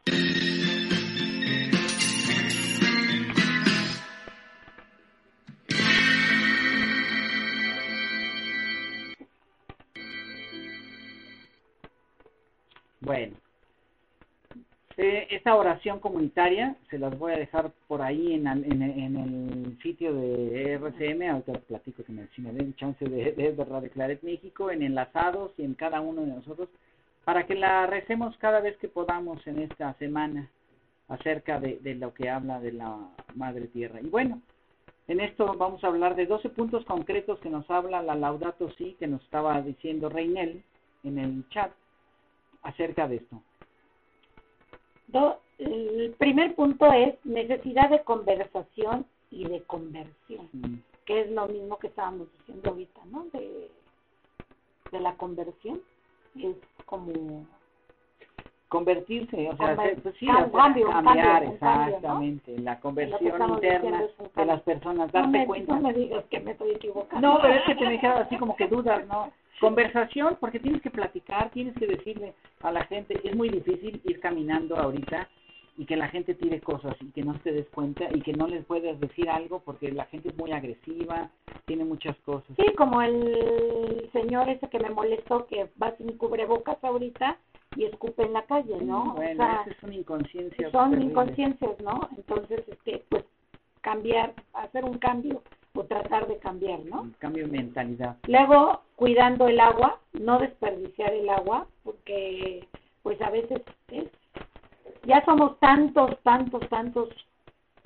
[13.01, 13.35] Bueno,
[14.97, 19.81] eh, esta oración comunitaria se las voy a dejar por ahí en, en, en el
[19.81, 24.21] sitio de RCM, ahorita platico que me, si me den chance de, de de Claret
[24.21, 26.69] México, en enlazados y en cada uno de nosotros,
[27.25, 30.49] para que la recemos cada vez que podamos en esta semana
[31.07, 32.97] acerca de, de lo que habla de la
[33.35, 33.99] Madre Tierra.
[34.01, 34.41] Y bueno,
[35.07, 38.93] en esto vamos a hablar de 12 puntos concretos que nos habla la Laudato Si,
[38.93, 40.63] que nos estaba diciendo Reinel
[41.03, 41.71] en el chat
[42.61, 43.41] acerca de esto.
[45.07, 50.75] Do- el primer punto es necesidad de conversación y de conversión, Mm.
[51.05, 53.25] que es lo mismo que estábamos diciendo ahorita, ¿no?
[53.33, 53.69] De,
[54.91, 55.81] de la conversión.
[56.39, 57.45] Es como
[58.69, 64.03] Convertirse, o sea, Conver- pues sí, cambio, cambiar, exactamente, la conversión interna
[64.35, 65.75] de las personas, no darte me, cuenta.
[65.75, 67.27] no me digas que me estoy equivocando.
[67.35, 69.31] No, pero es que te deja así como que dudas, ¿no?
[69.63, 74.19] Conversación, porque tienes que platicar, tienes que decirle a la gente, es muy difícil ir
[74.19, 75.29] caminando ahorita
[75.77, 78.47] y que la gente tire cosas y que no te des cuenta y que no
[78.47, 81.29] les puedes decir algo porque la gente es muy agresiva,
[81.65, 82.55] tiene muchas cosas.
[82.57, 87.37] Sí, como el señor ese que me molestó que va sin cubrebocas ahorita
[87.75, 89.13] y escupe en la calle, ¿no?
[89.15, 90.69] Bueno, o sea, es una inconsciencia.
[90.71, 91.11] son terrible.
[91.11, 92.07] inconsciencias, ¿no?
[92.15, 93.23] Entonces, este, pues
[93.81, 95.41] cambiar, hacer un cambio
[95.75, 97.11] o tratar de cambiar, ¿no?
[97.19, 98.17] Cambio de mentalidad.
[98.27, 102.67] Luego, cuidando el agua, no desperdiciar el agua, porque
[103.01, 104.05] pues a veces es,
[105.05, 107.09] ya somos tantos, tantos, tantos,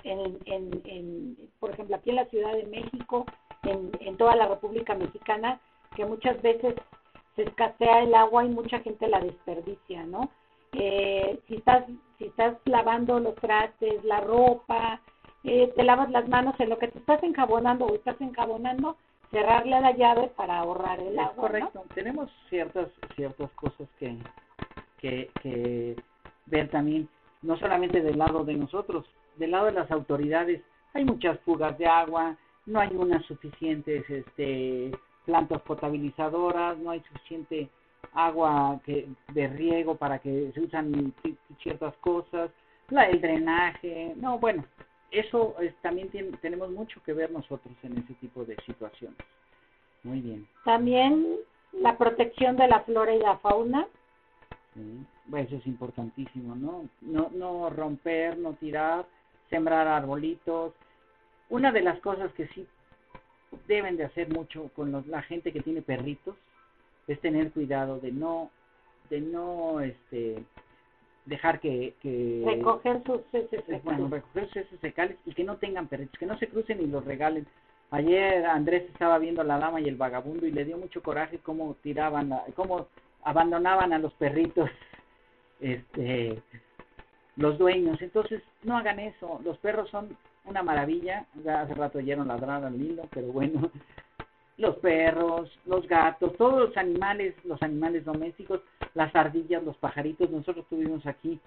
[0.04, 3.26] en, en, en, por ejemplo, aquí en la Ciudad de México,
[3.64, 5.60] en, en toda la República Mexicana,
[5.96, 6.74] que muchas veces
[7.36, 10.30] se escasea el agua y mucha gente la desperdicia, ¿no?
[10.72, 11.84] Eh, si estás
[12.18, 15.00] si estás lavando los trastes, la ropa,
[15.48, 18.96] eh, te lavas las manos en lo que te estás enjabonando o estás enjabonando,
[19.30, 21.40] cerrarle la llave para ahorrar el Es agua, ¿no?
[21.40, 21.84] correcto.
[21.94, 24.16] Tenemos ciertas ciertas cosas que,
[24.98, 25.96] que, que
[26.46, 27.08] ver también,
[27.42, 29.04] no solamente del lado de nosotros,
[29.36, 30.62] del lado de las autoridades.
[30.94, 32.36] Hay muchas fugas de agua,
[32.66, 34.90] no hay unas suficientes este,
[35.26, 37.68] plantas potabilizadoras, no hay suficiente
[38.14, 42.50] agua que, de riego para que se usan ci- ciertas cosas,
[42.88, 44.64] la, el drenaje, no, bueno,
[45.10, 49.18] eso es, también tiene- tenemos mucho que ver nosotros en ese tipo de situaciones.
[50.02, 50.46] Muy bien.
[50.64, 51.36] También
[51.72, 53.86] la protección de la flora y la fauna,
[54.74, 56.88] Sí, bueno, eso es importantísimo, ¿no?
[57.00, 59.06] No, no romper, no tirar,
[59.50, 60.72] sembrar arbolitos.
[61.48, 62.66] Una de las cosas que sí
[63.66, 66.36] deben de hacer mucho con los- la gente que tiene perritos
[67.06, 68.50] es tener cuidado de no,
[69.10, 70.44] de no, este,
[71.28, 75.86] dejar que, que recoger sus heces eh, bueno, recoger sus heces y que no tengan
[75.86, 77.46] perritos, que no se crucen y los regalen.
[77.90, 81.74] Ayer Andrés estaba viendo La Dama y el Vagabundo y le dio mucho coraje cómo
[81.82, 82.86] tiraban, a- cómo
[83.22, 84.68] abandonaban a los perritos,
[85.60, 86.40] este,
[87.36, 88.00] los dueños.
[88.02, 89.40] Entonces, no hagan eso.
[89.44, 91.26] Los perros son una maravilla.
[91.44, 93.70] Ya hace rato oyeron ladrar al hilo, pero bueno.
[94.58, 98.60] Los perros, los gatos, todos los animales, los animales domésticos,
[98.94, 100.30] las ardillas, los pajaritos.
[100.30, 101.40] Nosotros tuvimos aquí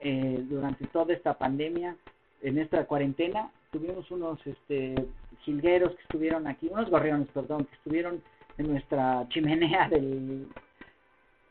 [0.00, 1.96] eh, durante toda esta pandemia,
[2.42, 4.94] en esta cuarentena, tuvimos unos este,
[5.40, 8.22] jilgueros que estuvieron aquí, unos gorriones, perdón, que estuvieron
[8.58, 10.46] en nuestra chimenea del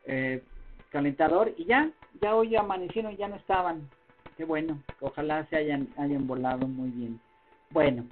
[0.05, 0.41] eh,
[0.89, 1.89] calentador y ya,
[2.21, 3.89] ya hoy amanecieron y ya no estaban.
[4.37, 7.19] Qué bueno, ojalá se hayan, hayan volado muy bien.
[7.71, 8.05] Bueno,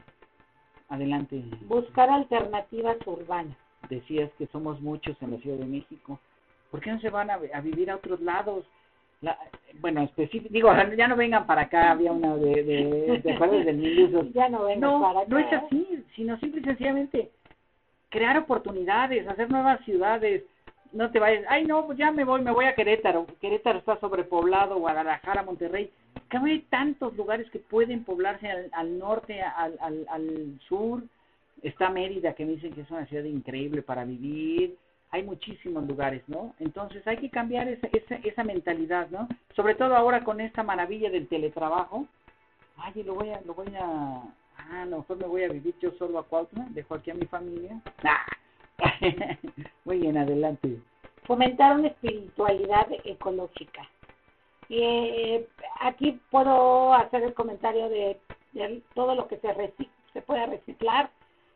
[0.89, 1.43] adelante.
[1.61, 3.55] Buscar alternativas urbanas.
[3.89, 6.19] Decías que somos muchos en la Ciudad de México.
[6.71, 8.65] ¿Por qué no se van a, a vivir a otros lados?
[9.21, 9.37] La,
[9.79, 13.77] bueno, específico, digo, ya no vengan para acá, había una de, de, ¿te acuerdas del
[13.77, 14.25] Milusos?
[14.33, 15.29] Ya no vengas No, para acá.
[15.29, 17.31] no es así, sino simple y sencillamente
[18.09, 20.43] crear oportunidades, hacer nuevas ciudades.
[20.91, 23.25] No te vayas, ay no, pues ya me voy, me voy a Querétaro.
[23.39, 25.89] Querétaro está sobrepoblado, Guadalajara, Monterrey.
[26.29, 31.03] Que hay tantos lugares que pueden poblarse al, al norte, al, al, al sur.
[31.61, 34.75] Está Mérida, que me dicen que es una ciudad increíble para vivir.
[35.11, 36.55] Hay muchísimos lugares, ¿no?
[36.59, 39.27] Entonces hay que cambiar esa, esa, esa mentalidad, ¿no?
[39.55, 42.07] Sobre todo ahora con esta maravilla del teletrabajo.
[42.77, 44.23] Ay, lo voy a, lo voy a,
[44.57, 47.15] ah, a lo mejor me voy a vivir yo solo a Cuautla, dejo aquí a
[47.15, 47.79] mi familia.
[48.03, 48.25] Ah.
[49.85, 50.79] Muy bien, adelante.
[51.25, 53.87] Fomentar una espiritualidad ecológica.
[54.69, 55.47] Eh,
[55.81, 58.19] aquí puedo hacer el comentario de,
[58.53, 59.53] de todo lo que se
[60.13, 61.09] se puede reciclar.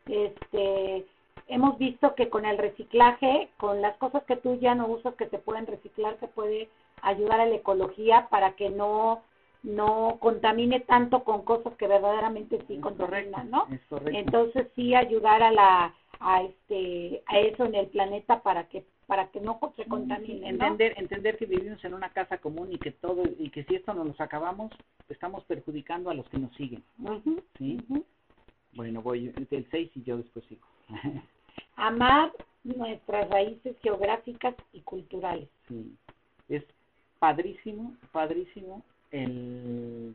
[0.06, 1.06] Este,
[1.48, 5.28] hemos visto que con el reciclaje, con las cosas que tú ya no usas que
[5.28, 6.68] se pueden reciclar, se puede
[7.02, 9.22] ayudar a la ecología para que no
[9.64, 13.66] no contamine tanto con cosas que verdaderamente sí Es contaminan, ¿no?
[14.06, 19.26] Entonces sí ayudar a la a este a eso en el planeta para que para
[19.28, 20.66] que no se contamine, ¿no?
[20.66, 23.94] entender entender que vivimos en una casa común y que todo y que si esto
[23.94, 24.70] no los acabamos
[25.08, 26.84] estamos perjudicando a los que nos siguen.
[27.56, 27.80] Sí
[28.74, 30.66] bueno voy el 6 y yo después sigo.
[31.76, 32.32] Amar
[32.64, 35.48] nuestras raíces geográficas y culturales.
[35.66, 35.96] sí.
[36.50, 36.62] Es
[37.18, 40.14] padrísimo padrísimo el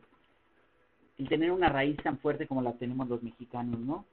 [1.18, 4.04] el tener una raíz tan fuerte como la tenemos los mexicanos no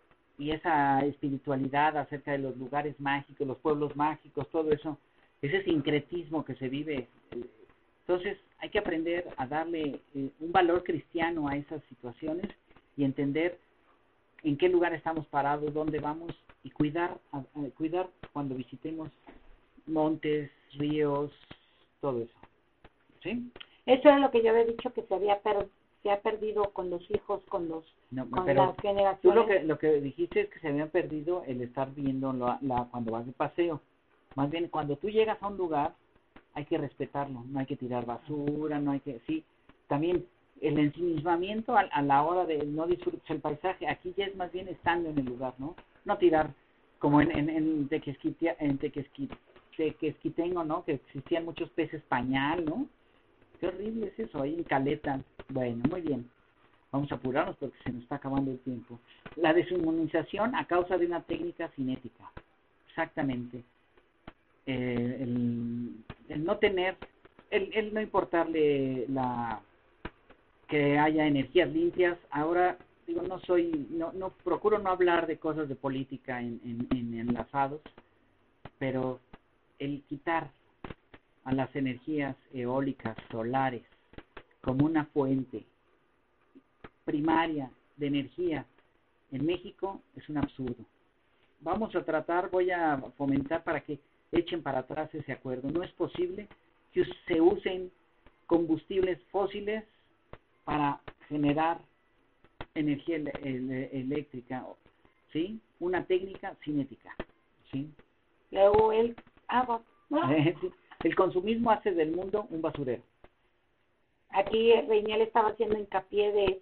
[0.42, 4.98] y esa espiritualidad acerca de los lugares mágicos los pueblos mágicos todo eso
[5.42, 7.46] ese sincretismo que se vive eh,
[8.08, 12.48] Entonces hay que aprender a darle eh, un valor cristiano a esas situaciones
[12.98, 13.60] y entender
[14.44, 16.32] en qué lugar estamos parados, dónde vamos
[16.64, 17.20] y cuidar,
[17.78, 19.10] cuidar cuando visitemos
[19.86, 21.32] montes, ríos,
[22.02, 22.40] todo eso.
[23.24, 23.52] ¿Sí?
[23.86, 25.68] Eso es lo que yo había dicho que se había per-
[26.04, 29.22] se ha perdido con los hijos, con los No, con pero las generaciones.
[29.22, 32.58] tú lo que, lo que dijiste es que se habían perdido el estar viendo la,
[32.62, 33.80] la- cuando vas de paseo.
[34.36, 35.94] Más bien, cuando tú llegas a un lugar,
[36.54, 39.44] hay que respetarlo, no hay que tirar basura, no hay que, sí,
[39.88, 40.26] también
[40.62, 44.52] el ensimismamiento a, a la hora de no disfrutar el paisaje, aquí ya es más
[44.52, 45.76] bien estando en el lugar, ¿no?
[46.06, 46.54] No tirar
[47.00, 49.30] como en, en, en Tequesquitia- en Tequesqui-
[49.78, 50.84] Tequesquitengo, ¿no?
[50.84, 52.86] Que existían muchos peces pañal, ¿no?
[53.60, 55.20] Qué horrible es eso, ahí en Caleta.
[55.52, 56.30] Bueno, muy bien.
[56.92, 59.00] Vamos a apurarnos porque se nos está acabando el tiempo.
[59.36, 62.32] La desinmunización a causa de una técnica cinética.
[62.90, 63.64] Exactamente.
[64.66, 65.96] Eh, el,
[66.30, 66.96] el no tener,
[67.50, 69.62] el, el no importarle la
[70.68, 72.18] que haya energías limpias.
[72.30, 72.78] Ahora,
[73.08, 77.20] digo, no soy, no, no procuro no hablar de cosas de política en, en, en
[77.20, 77.82] enlazados,
[78.80, 79.20] pero
[79.80, 80.50] el quitar
[81.44, 83.84] a las energías eólicas, solares,
[84.62, 85.66] como una fuente
[87.04, 88.66] primaria de energía
[89.32, 90.86] en México es un absurdo.
[91.60, 94.00] Vamos a tratar, voy a fomentar para que
[94.32, 95.70] echen para atrás ese acuerdo.
[95.70, 96.48] No es posible
[96.92, 97.92] que se usen
[98.48, 99.84] combustibles fósiles
[100.64, 101.80] para generar
[102.76, 104.66] energía eléctrica,
[105.32, 105.60] ¿sí?
[105.80, 107.16] Una técnica cinética,
[107.72, 107.90] ¿sí?
[108.52, 109.16] Luego el
[109.48, 109.82] agua.
[110.10, 110.70] Sí.
[111.04, 113.02] El consumismo hace del mundo un basurero.
[114.34, 116.62] Aquí Reiniel estaba haciendo hincapié de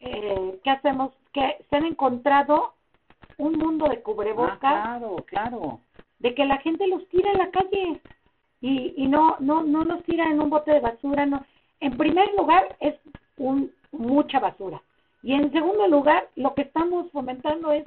[0.00, 2.74] eh, qué hacemos, que se han encontrado
[3.36, 5.80] un mundo de Ah, cubrebocas, claro, claro.
[6.18, 8.00] de que la gente los tira en la calle
[8.60, 11.44] y, y no, no, no los tira en un bote de basura, no.
[11.80, 12.94] En primer lugar es
[13.36, 14.82] un, mucha basura.
[15.22, 17.84] Y en segundo lugar lo que estamos fomentando es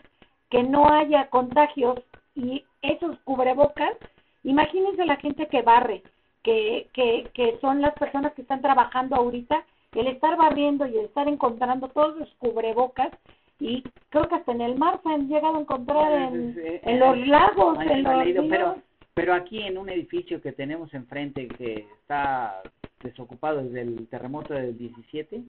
[0.50, 2.00] que no haya contagios
[2.36, 3.96] y esos cubrebocas,
[4.44, 6.04] imagínense la gente que barre,
[6.44, 9.64] que, que, que son las personas que están trabajando ahorita,
[9.94, 13.12] el estar barriendo y el estar encontrando todos los cubrebocas
[13.60, 17.00] y creo que hasta en el mar se han llegado a encontrar en, Eh, en
[17.00, 18.78] los lagos, Ay, en no he los leído, pero,
[19.14, 22.64] pero aquí en un edificio que tenemos enfrente que está
[23.04, 25.44] desocupado desde el terremoto del 17,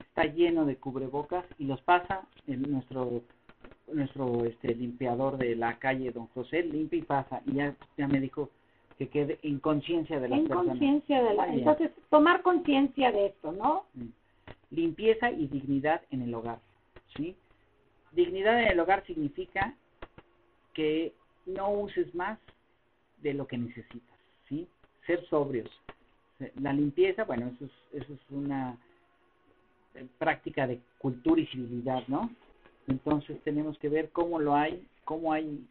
[0.00, 3.22] está lleno de cubrebocas y los pasa en nuestro
[3.92, 7.40] nuestro este limpiador de la calle Don José limpia y pasa.
[7.46, 8.50] Y ya, ya me dijo
[8.98, 10.66] que quede en conciencia de en personas.
[10.66, 13.86] conciencia de la entonces tomar conciencia de esto no
[14.70, 16.58] limpieza y dignidad en el hogar,
[17.16, 17.36] ¿sí?
[18.12, 19.74] Dignidad en el hogar significa
[20.74, 21.14] que
[21.46, 22.38] no uses más
[23.22, 24.18] de lo que necesitas,
[24.48, 24.66] ¿sí?
[25.06, 25.70] Ser sobrios.
[26.60, 28.76] La limpieza, bueno, eso es, eso es una
[29.94, 32.30] eh, práctica de cultura y civilidad, ¿no?
[32.88, 35.64] Entonces tenemos que ver cómo lo hay, cómo hay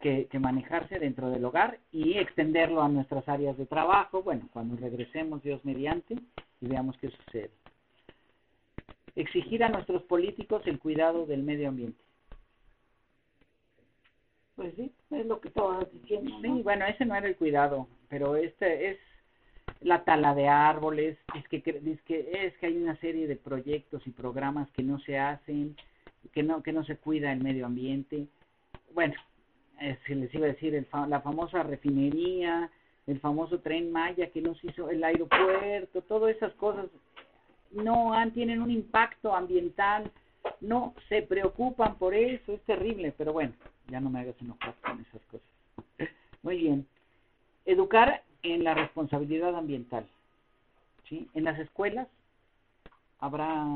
[0.00, 4.76] que, que manejarse dentro del hogar y extenderlo a nuestras áreas de trabajo, bueno, cuando
[4.76, 6.16] regresemos Dios mediante
[6.60, 7.50] y veamos qué sucede
[9.16, 12.00] exigir a nuestros políticos el cuidado del medio ambiente.
[14.58, 16.40] pues sí es lo que estabas diciendo ¿no?
[16.40, 18.98] Sí, bueno, ese no era el cuidado, pero este es
[19.80, 24.04] la tala de árboles, es que, es que es que hay una serie de proyectos
[24.04, 25.76] y programas que no se hacen,
[26.32, 28.26] que no que no se cuida el medio ambiente.
[28.92, 29.14] Bueno,
[29.80, 32.70] eh, se les iba a decir el fa- la famosa refinería,
[33.06, 36.86] el famoso tren Maya que nos hizo el aeropuerto, todas esas cosas
[37.72, 40.10] no han, tienen un impacto ambiental,
[40.60, 43.52] no se preocupan por eso, es terrible, pero bueno,
[43.88, 45.46] ya no me hagas enojar con esas cosas.
[46.42, 46.86] Muy bien.
[47.64, 50.06] Educar en la responsabilidad ambiental.
[51.08, 51.28] ¿sí?
[51.34, 52.08] En las escuelas
[53.20, 53.66] habrá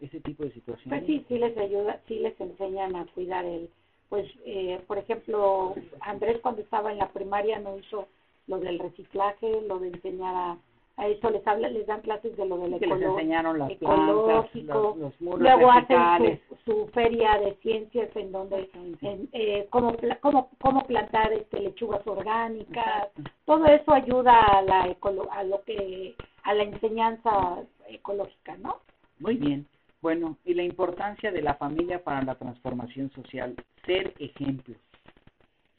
[0.00, 1.00] ese tipo de situaciones.
[1.00, 3.68] pues sí sí les ayuda sí les enseñan a cuidar el
[4.10, 8.06] pues eh, por ejemplo Andrés cuando estaba en la primaria no hizo
[8.48, 10.56] lo del reciclaje lo de enseñar a,
[10.96, 13.72] a eso les habla les dan clases de lo del que les ecolo- enseñaron las
[13.74, 18.68] plantas, ecológico los, los muros luego hacen su, su feria de ciencias en donde
[19.02, 23.08] en, eh, cómo, cómo, cómo plantar este lechugas orgánicas.
[23.16, 23.22] Exacto.
[23.46, 28.80] todo eso ayuda a la ecolo- a lo que a la enseñanza ecológica no
[29.20, 29.66] Muy bien.
[30.02, 34.78] Bueno, y la importancia de la familia para la transformación social, ser ejemplos,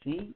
[0.04, 0.34] ¿sí?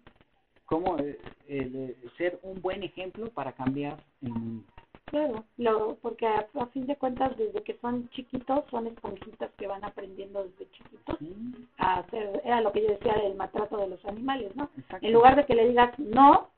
[0.65, 4.65] Cómo eh, eh, ser un buen ejemplo para cambiar el mundo.
[5.05, 9.69] claro lo porque a, a fin de cuentas desde que son chiquitos son esponjitas que
[9.69, 11.19] van aprendiendo desde chiquitos
[11.79, 14.69] a hacer era lo que yo decía del maltrato de los animales no
[15.01, 16.51] en lugar de que le digas no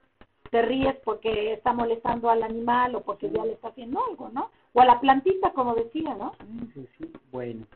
[0.50, 4.50] te ríes porque está molestando al animal o porque ya le está haciendo algo, ¿no?
[4.78, 6.36] O a la plantita, como decía, ¿no?
[6.72, 7.12] Sí, sí.
[7.32, 7.66] Bueno.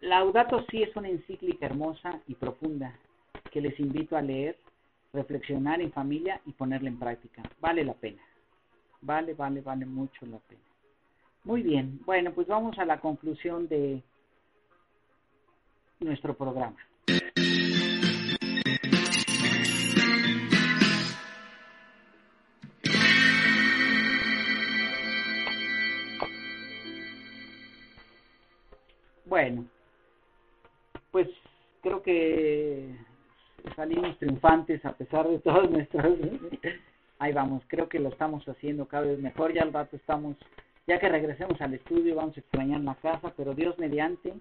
[0.00, 2.94] Laudato sí es una encíclica hermosa y profunda
[3.50, 4.58] que les invito a leer,
[5.14, 7.42] reflexionar en familia y ponerla en práctica.
[7.58, 8.20] Vale la pena.
[9.00, 10.60] Vale, vale, vale mucho la pena.
[11.44, 12.00] Muy bien.
[12.04, 14.02] Bueno, pues vamos a la conclusión de
[16.00, 16.76] nuestro programa.
[29.28, 29.66] Bueno,
[31.10, 31.28] pues
[31.82, 32.96] creo que
[33.76, 36.18] salimos triunfantes a pesar de todos nuestros...
[37.20, 40.36] Ahí vamos, creo que lo estamos haciendo cada vez mejor, ya al rato estamos,
[40.86, 44.34] ya que regresemos al estudio vamos a extrañar la casa, pero Dios mediante,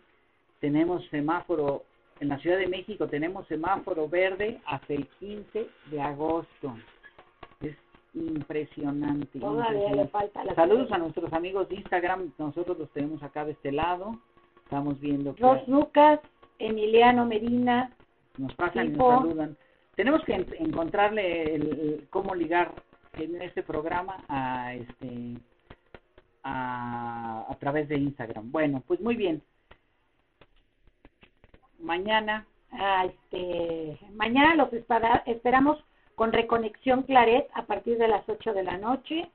[0.59, 1.83] tenemos semáforo,
[2.19, 6.77] en la Ciudad de México tenemos semáforo verde hasta el 15 de agosto.
[7.61, 7.75] Es
[8.13, 9.39] impresionante.
[9.39, 9.95] Todavía impresionante.
[9.95, 13.71] le falta la Saludos a nuestros amigos de Instagram, nosotros los tenemos acá de este
[13.71, 14.19] lado,
[14.67, 16.19] estamos viendo que Dos Lucas,
[16.59, 17.89] Emiliano Medina,
[18.37, 19.57] nos pasan y nos saludan.
[19.95, 22.73] Tenemos que en- encontrarle el, el- cómo ligar
[23.13, 25.37] en este programa a este
[26.43, 28.51] a, a través de Instagram.
[28.51, 29.41] Bueno, pues muy bien.
[31.79, 35.77] Mañana ah, este, mañana los espera- esperamos
[36.15, 39.29] con Reconexión Claret a partir de las 8 de la noche.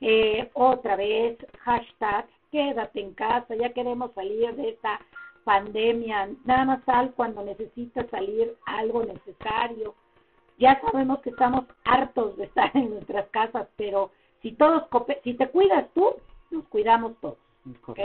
[0.00, 5.00] Eh, otra vez, hashtag, quédate en casa, ya queremos salir de esta
[5.44, 9.94] pandemia, nada más sal cuando necesitas salir algo necesario.
[10.58, 14.10] Ya sabemos que estamos hartos de estar en nuestras casas, pero
[14.42, 14.84] si todos,
[15.24, 16.14] si te cuidas tú,
[16.50, 17.38] nos cuidamos todos.
[17.86, 17.98] ¿ok?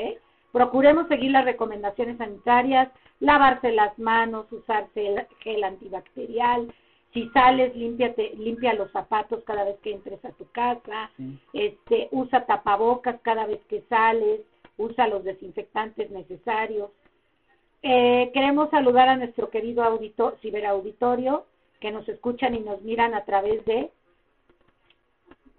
[0.52, 2.90] Procuremos seguir las recomendaciones sanitarias,
[3.20, 6.74] lavarse las manos, usar gel, gel antibacterial.
[7.16, 11.10] Si sales, límpiate, limpia los zapatos cada vez que entres a tu casa.
[11.16, 11.40] Sí.
[11.54, 14.42] Este, usa tapabocas cada vez que sales,
[14.78, 16.90] usa los desinfectantes necesarios.
[17.84, 21.46] Eh, queremos saludar a nuestro querido audito, ciberauditorio
[21.80, 23.92] que nos escuchan y nos miran a través de...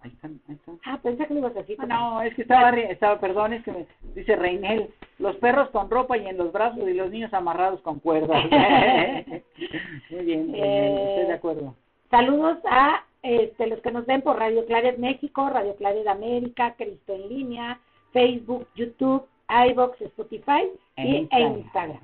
[0.03, 0.79] ahí están, ahí están.
[0.85, 1.77] Ah, pensé que lo ibas a decir.
[1.81, 5.91] Ah, no, es que estaba, estaba, perdón, es que me dice Reinel, los perros con
[5.91, 8.45] ropa y en los brazos y los niños amarrados con cuerdas.
[10.11, 11.75] Muy bien, Reinel, Eh, estoy de acuerdo.
[12.11, 17.15] Saludos a este, los que nos ven por Radio Claret México, Radio Claret América, Cristo
[17.15, 17.81] en línea,
[18.13, 21.59] Facebook, YouTube, iBox, Spotify E y, e Instagram.
[21.59, 22.01] Instagram.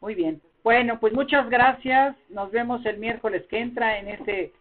[0.00, 0.40] Muy bien.
[0.62, 2.16] Bueno, pues muchas gracias.
[2.28, 4.52] Nos vemos el miércoles que entra en este.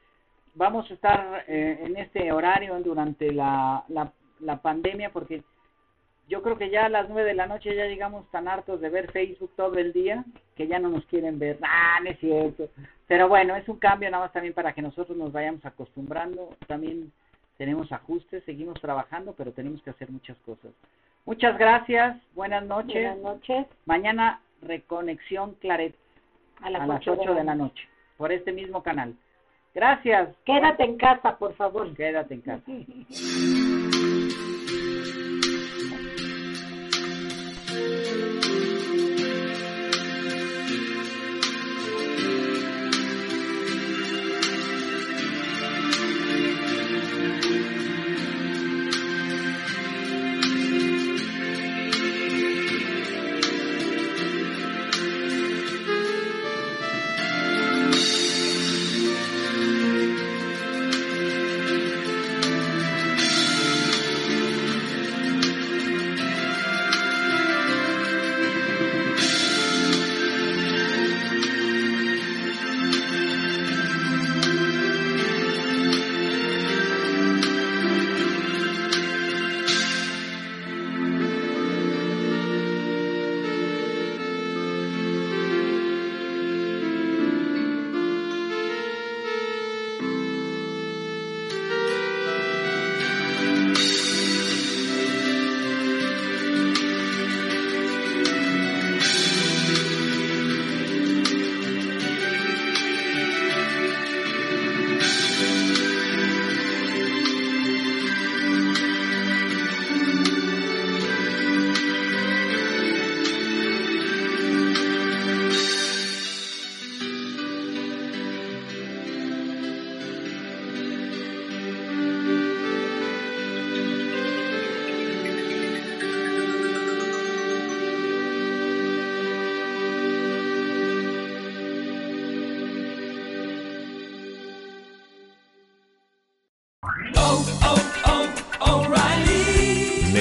[0.60, 5.42] Vamos a estar eh, en este horario durante la, la, la pandemia porque
[6.28, 8.90] yo creo que ya a las nueve de la noche ya llegamos tan hartos de
[8.90, 10.26] ver Facebook todo el día
[10.58, 11.60] que ya no nos quieren ver.
[11.62, 12.68] Ah, no es cierto.
[13.08, 16.50] Pero bueno, es un cambio nada más también para que nosotros nos vayamos acostumbrando.
[16.68, 17.10] También
[17.58, 20.72] tenemos ajustes, seguimos trabajando, pero tenemos que hacer muchas cosas.
[21.24, 22.18] Muchas gracias.
[22.36, 22.96] Buenas noches.
[22.96, 23.66] Buenas noches.
[23.86, 25.96] Mañana Reconexión Claret
[26.62, 27.88] A las, a las ocho 8 de la noche
[28.18, 29.16] por este mismo canal.
[29.74, 30.30] Gracias.
[30.46, 31.94] Quédate en casa, por favor.
[31.96, 32.64] Quédate en casa.